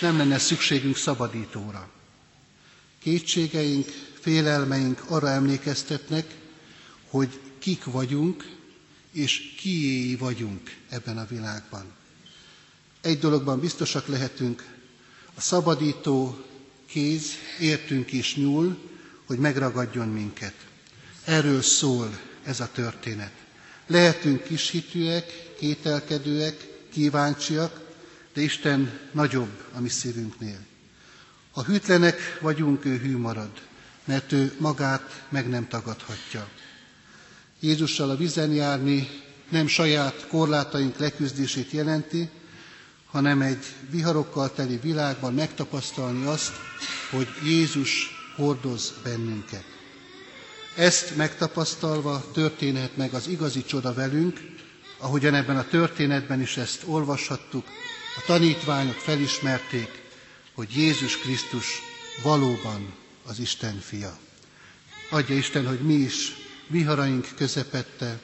nem 0.00 0.16
lenne 0.16 0.38
szükségünk 0.38 0.96
szabadítóra. 0.96 1.88
Kétségeink, 3.02 3.86
félelmeink 4.20 5.02
arra 5.08 5.28
emlékeztetnek, 5.28 6.34
hogy 7.10 7.40
kik 7.58 7.84
vagyunk, 7.84 8.56
és 9.12 9.54
kiéi 9.56 10.16
vagyunk 10.16 10.76
ebben 10.88 11.18
a 11.18 11.26
világban. 11.26 11.84
Egy 13.00 13.18
dologban 13.18 13.60
biztosak 13.60 14.06
lehetünk, 14.06 14.76
a 15.34 15.40
szabadító 15.40 16.44
kéz 16.86 17.32
értünk 17.60 18.12
is 18.12 18.36
nyúl, 18.36 18.78
hogy 19.26 19.38
megragadjon 19.38 20.08
minket. 20.08 20.54
Erről 21.24 21.62
szól 21.62 22.18
ez 22.44 22.60
a 22.60 22.68
történet. 22.72 23.32
Lehetünk 23.86 24.42
kishitűek, 24.42 25.54
kételkedőek, 25.58 26.66
kíváncsiak, 26.92 27.87
de 28.38 28.44
Isten 28.44 28.98
nagyobb 29.12 29.62
a 29.74 29.80
mi 29.80 29.88
szívünknél. 29.88 30.58
Ha 31.52 31.64
hűtlenek 31.64 32.38
vagyunk, 32.40 32.84
ő 32.84 32.98
hű 32.98 33.16
marad, 33.16 33.50
mert 34.04 34.32
ő 34.32 34.54
magát 34.58 35.24
meg 35.28 35.48
nem 35.48 35.68
tagadhatja. 35.68 36.48
Jézussal 37.60 38.10
a 38.10 38.16
vizen 38.16 38.52
járni 38.52 39.08
nem 39.48 39.66
saját 39.66 40.26
korlátaink 40.28 40.96
leküzdését 40.98 41.70
jelenti, 41.70 42.28
hanem 43.06 43.40
egy 43.40 43.64
viharokkal 43.90 44.52
teli 44.52 44.76
világban 44.76 45.34
megtapasztalni 45.34 46.26
azt, 46.26 46.52
hogy 47.10 47.28
Jézus 47.44 48.08
hordoz 48.36 48.94
bennünket. 49.02 49.64
Ezt 50.76 51.16
megtapasztalva 51.16 52.30
történhet 52.32 52.96
meg 52.96 53.14
az 53.14 53.28
igazi 53.28 53.64
csoda 53.64 53.94
velünk, 53.94 54.40
ahogyan 54.98 55.34
ebben 55.34 55.56
a 55.56 55.68
történetben 55.68 56.40
is 56.40 56.56
ezt 56.56 56.82
olvashattuk, 56.86 57.64
a 58.18 58.22
tanítványok 58.26 58.96
felismerték, 58.96 60.02
hogy 60.54 60.76
Jézus 60.76 61.18
Krisztus 61.18 61.82
valóban 62.22 62.94
az 63.26 63.38
Isten 63.38 63.80
fia. 63.80 64.18
Adja 65.10 65.36
Isten, 65.36 65.66
hogy 65.66 65.80
mi 65.80 65.94
is 65.94 66.32
viharaink 66.66 67.28
közepette 67.36 68.20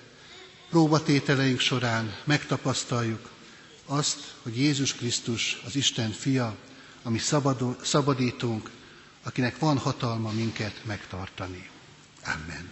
próbatételeink 0.71 1.61
során 1.61 2.17
megtapasztaljuk 2.25 3.29
azt, 3.87 4.35
hogy 4.43 4.57
Jézus 4.57 4.95
Krisztus 4.95 5.61
az 5.67 5.77
Isten 5.77 6.11
fia, 6.11 6.57
ami 7.03 7.19
szabadul, 7.19 7.77
szabadítunk, 7.83 8.71
akinek 9.23 9.59
van 9.59 9.79
hatalma 9.79 10.31
minket 10.31 10.81
megtartani. 10.85 11.71
Amen. 12.25 12.69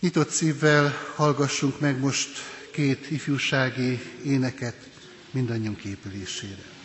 Nyitott 0.00 0.30
szívvel 0.30 0.94
hallgassunk 1.14 1.80
meg 1.80 1.98
most 1.98 2.55
két 2.76 3.10
ifjúsági 3.10 3.98
éneket 4.24 4.88
mindannyiunk 5.30 5.84
épülésére. 5.84 6.75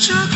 Csak 0.00 0.34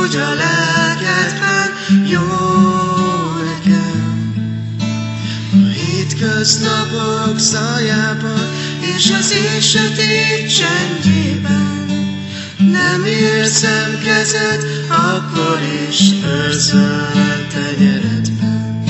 úgy 0.00 0.16
a 0.16 0.34
lelkedben 0.34 1.70
jó 2.06 2.20
nekem. 3.44 4.32
A 5.52 5.68
hétköznapok 5.72 7.38
zajában 7.38 8.48
és 8.96 9.10
az 9.18 9.32
én 9.32 9.60
sötét 9.60 10.56
csendjében 10.56 11.72
nem 12.70 13.04
érzem 13.04 13.98
kezed, 14.04 14.64
akkor 14.88 15.60
is 15.88 16.00
őrzöl 16.24 17.46
tenyeredben. 17.52 18.82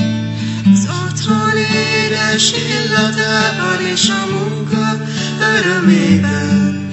Az 0.73 0.87
otthon 1.05 1.57
édes 1.57 2.51
illatában 2.51 3.85
és 3.93 4.09
a 4.09 4.25
munka 4.31 4.97
örömében. 5.39 6.89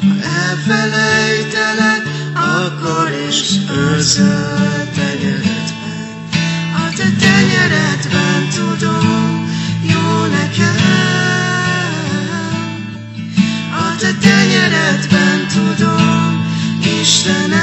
Ha 0.00 0.28
elfelejtelek, 0.28 2.07
akkor 2.88 3.10
is 3.28 3.50
őrzöl 3.70 4.88
tenyeredben. 4.94 6.08
A 6.74 6.94
te 6.96 7.04
tenyeredben 7.20 8.48
tudom, 8.54 9.48
jó 9.82 10.26
nekem. 10.26 10.76
A 13.72 13.96
te 13.98 14.12
tenyeredben 14.20 15.46
tudom, 15.48 16.46
Istenem. 17.00 17.57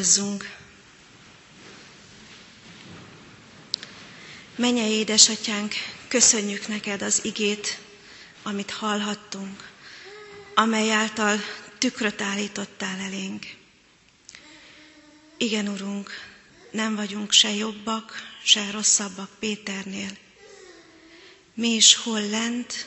Imádkozzunk! 0.00 0.56
Menje 4.56 4.88
édesatyánk, 4.88 5.74
köszönjük 6.08 6.68
neked 6.68 7.02
az 7.02 7.24
igét, 7.24 7.78
amit 8.42 8.70
hallhattunk, 8.70 9.70
amely 10.54 10.92
által 10.92 11.38
tükröt 11.78 12.20
állítottál 12.20 12.98
elénk. 13.00 13.46
Igen, 15.36 15.68
Urunk, 15.68 16.10
nem 16.70 16.94
vagyunk 16.96 17.32
se 17.32 17.50
jobbak, 17.54 18.12
se 18.44 18.70
rosszabbak 18.70 19.30
Péternél. 19.38 20.10
Mi 21.54 21.68
is 21.68 21.94
hol 21.94 22.20
lent, 22.28 22.86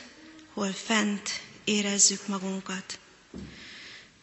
hol 0.52 0.72
fent 0.72 1.40
érezzük 1.64 2.26
magunkat. 2.26 2.98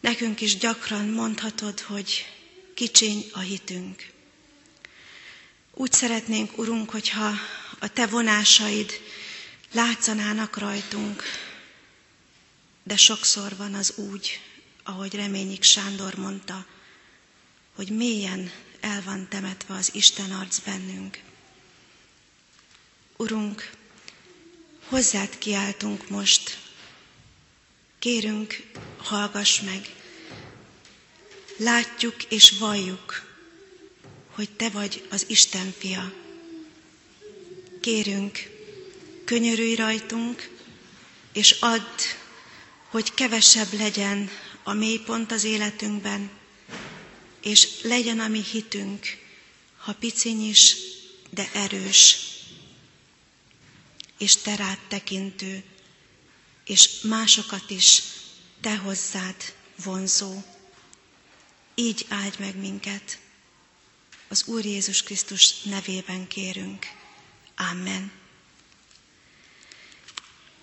Nekünk 0.00 0.40
is 0.40 0.56
gyakran 0.56 1.06
mondhatod, 1.08 1.80
hogy 1.80 2.24
kicsiny 2.82 3.30
a 3.32 3.38
hitünk. 3.38 4.10
Úgy 5.74 5.92
szeretnénk, 5.92 6.58
Urunk, 6.58 6.90
hogyha 6.90 7.32
a 7.78 7.88
Te 7.92 8.06
vonásaid 8.06 8.92
látszanának 9.72 10.56
rajtunk, 10.58 11.22
de 12.82 12.96
sokszor 12.96 13.56
van 13.56 13.74
az 13.74 13.92
úgy, 13.96 14.40
ahogy 14.84 15.14
Reményik 15.14 15.62
Sándor 15.62 16.14
mondta, 16.14 16.66
hogy 17.74 17.88
mélyen 17.88 18.50
el 18.80 19.02
van 19.02 19.28
temetve 19.28 19.74
az 19.74 19.94
Isten 19.94 20.30
arc 20.32 20.58
bennünk. 20.58 21.20
Urunk, 23.16 23.70
hozzád 24.88 25.38
kiáltunk 25.38 26.08
most, 26.08 26.58
kérünk, 27.98 28.62
hallgass 28.98 29.60
meg, 29.60 30.01
látjuk 31.62 32.22
és 32.22 32.50
valljuk, 32.50 33.26
hogy 34.30 34.50
Te 34.50 34.70
vagy 34.70 35.06
az 35.10 35.24
Isten 35.28 35.74
fia. 35.78 36.12
Kérünk, 37.80 38.50
könyörülj 39.24 39.74
rajtunk, 39.74 40.50
és 41.32 41.50
add, 41.60 42.00
hogy 42.90 43.14
kevesebb 43.14 43.72
legyen 43.72 44.30
a 44.62 44.72
mélypont 44.72 45.32
az 45.32 45.44
életünkben, 45.44 46.30
és 47.42 47.68
legyen 47.82 48.20
a 48.20 48.28
mi 48.28 48.42
hitünk, 48.52 49.06
ha 49.76 49.92
piciny 49.92 50.48
is, 50.48 50.76
de 51.30 51.50
erős, 51.52 52.16
és 54.18 54.36
Te 54.36 54.56
rád 54.56 54.78
tekintő, 54.88 55.64
és 56.64 57.00
másokat 57.00 57.70
is 57.70 58.02
Te 58.60 58.76
hozzád 58.76 59.36
vonzó. 59.84 60.42
Így 61.74 62.06
áldj 62.08 62.36
meg 62.38 62.56
minket. 62.56 63.18
Az 64.28 64.44
Úr 64.46 64.64
Jézus 64.64 65.02
Krisztus 65.02 65.62
nevében 65.62 66.26
kérünk. 66.26 66.86
Amen. 67.70 68.12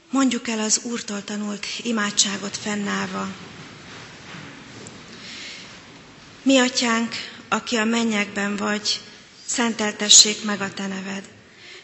Mondjuk 0.10 0.48
el 0.48 0.60
az 0.60 0.80
Úrtól 0.84 1.24
tanult 1.24 1.66
imádságot 1.82 2.58
fennállva. 2.58 3.28
Mi 6.42 6.58
atyánk, 6.58 7.16
aki 7.48 7.76
a 7.76 7.84
mennyekben 7.84 8.56
vagy, 8.56 9.02
szenteltessék 9.46 10.44
meg 10.44 10.62
a 10.62 10.74
te 10.74 10.88
neved. 10.88 11.30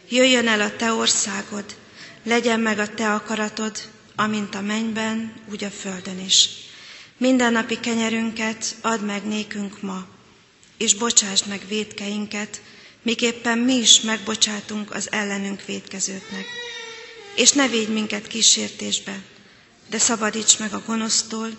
Jöjjön 0.10 0.48
el 0.48 0.62
a 0.62 0.76
te 0.76 0.94
országod, 0.94 1.76
legyen 2.24 2.60
meg 2.60 2.80
a 2.80 2.94
te 2.94 3.14
akaratod, 3.14 3.90
amint 4.16 4.56
a 4.56 4.62
mennyben, 4.62 5.34
úgy 5.50 5.64
a 5.64 5.70
földön 5.70 6.20
is. 6.20 6.50
Mindennapi 7.18 7.80
kenyerünket 7.80 8.76
add 8.82 9.00
meg 9.00 9.24
nékünk 9.26 9.82
ma, 9.82 10.08
és 10.78 10.94
bocsásd 10.96 11.48
meg 11.48 11.62
védkeinket, 11.68 12.62
miképpen 13.02 13.58
mi 13.58 13.74
is 13.74 14.02
megbocsátunk 14.02 14.94
az 14.94 15.12
ellenünk 15.12 15.66
védkezőknek. 15.66 16.46
És 17.36 17.52
ne 17.52 17.68
védj 17.68 17.92
minket 17.92 18.28
kísértésbe, 18.28 19.22
de 19.90 19.98
szabadíts 19.98 20.60
meg 20.60 20.74
a 20.74 20.84
gonosztól, 20.86 21.50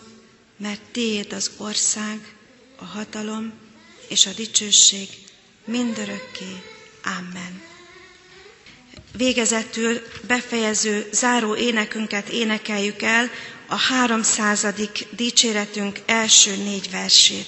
mert 0.56 0.80
tiéd 0.92 1.32
az 1.32 1.50
ország, 1.56 2.34
a 2.76 2.84
hatalom 2.84 3.52
és 4.08 4.26
a 4.26 4.30
dicsőség 4.36 5.08
mindörökké. 5.64 6.62
Amen. 7.04 7.62
Végezetül 9.16 10.00
befejező 10.26 11.08
záró 11.12 11.56
énekünket 11.56 12.28
énekeljük 12.28 13.02
el, 13.02 13.30
a 13.68 13.76
háromszázadik 13.76 15.06
dicséretünk 15.10 16.00
első 16.06 16.56
négy 16.56 16.90
versét. 16.90 17.46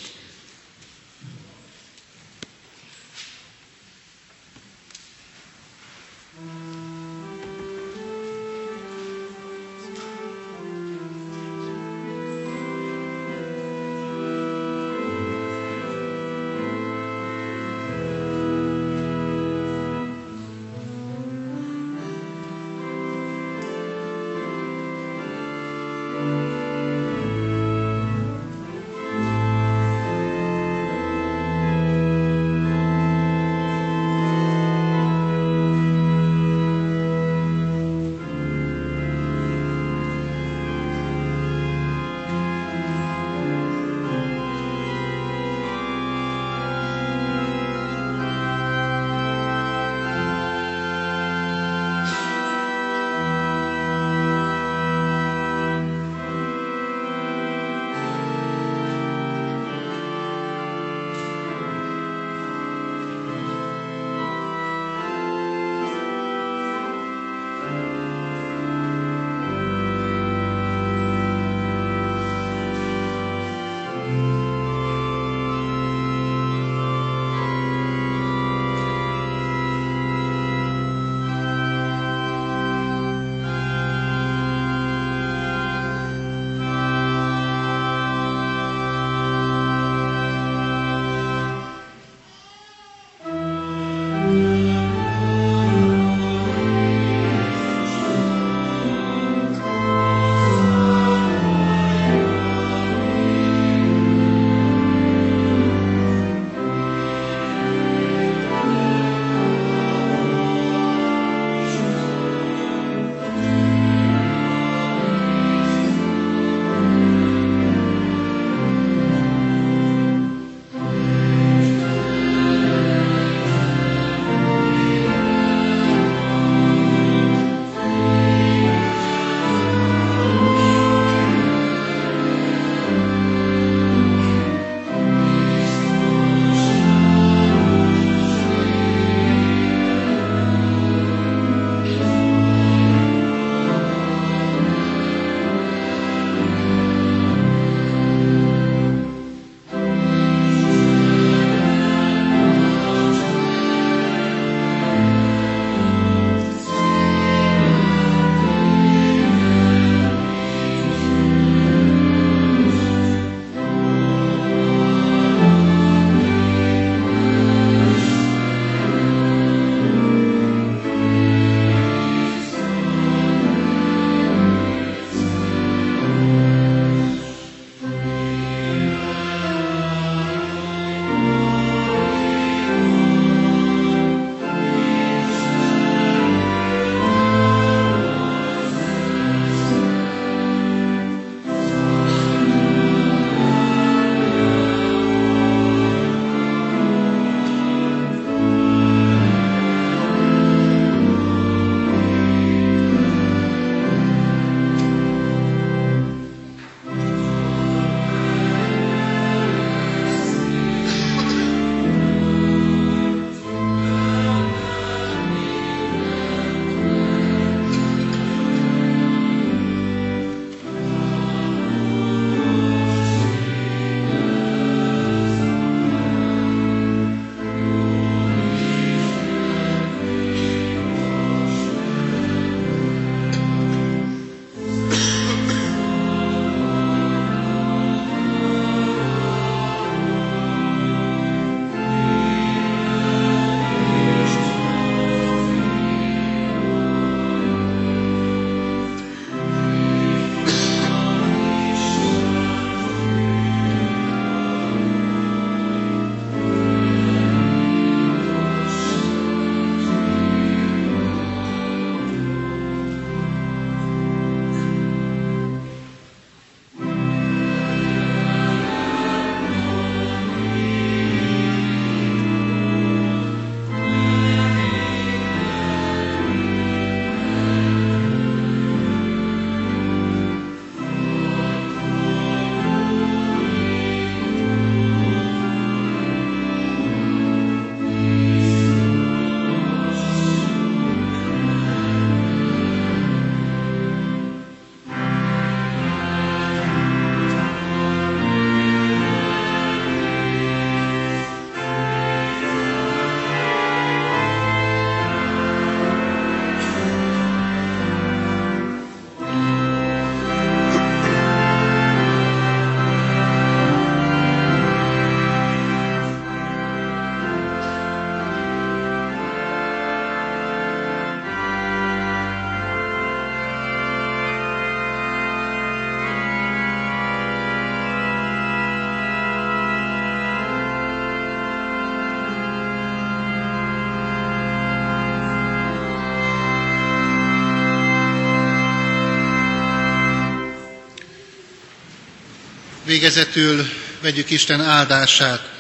Végezetül 342.99 343.67
vegyük 344.01 344.31
Isten 344.31 344.61
áldását. 344.61 345.53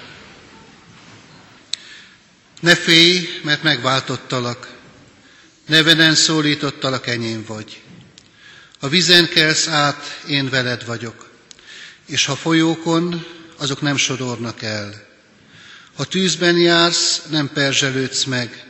Ne 2.60 2.74
félj, 2.74 3.40
mert 3.42 3.62
megváltottalak. 3.62 4.74
Neveden 5.66 6.14
szólítottalak, 6.14 7.06
enyém 7.06 7.44
vagy. 7.46 7.82
Ha 8.80 8.88
vizen 8.88 9.28
kelsz 9.28 9.66
át, 9.66 10.20
én 10.28 10.48
veled 10.50 10.86
vagyok. 10.86 11.30
És 12.06 12.24
ha 12.24 12.36
folyókon, 12.36 13.26
azok 13.56 13.80
nem 13.80 13.96
sodornak 13.96 14.62
el. 14.62 15.06
Ha 15.94 16.04
tűzben 16.04 16.56
jársz, 16.56 17.22
nem 17.30 17.50
perzselődsz 17.52 18.24
meg, 18.24 18.64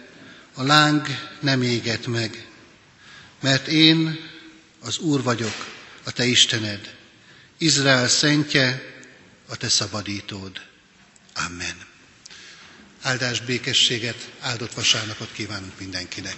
a 0.55 0.63
láng 0.63 1.07
nem 1.41 1.63
éget 1.63 2.07
meg. 2.07 2.47
Mert 3.41 3.67
én 3.67 4.19
az 4.81 4.99
Úr 4.99 5.23
vagyok, 5.23 5.67
a 6.05 6.11
te 6.11 6.25
Istened, 6.25 6.97
Izrael 7.59 8.09
szentje, 8.09 8.83
a 9.49 9.57
te 9.57 9.69
szabadítód. 9.69 10.61
Amen. 11.35 11.77
Áldás 13.03 13.41
békességet, 13.41 14.31
áldott 14.41 14.73
vasárnapot 14.75 15.33
kívánunk 15.33 15.79
mindenkinek. 15.79 16.37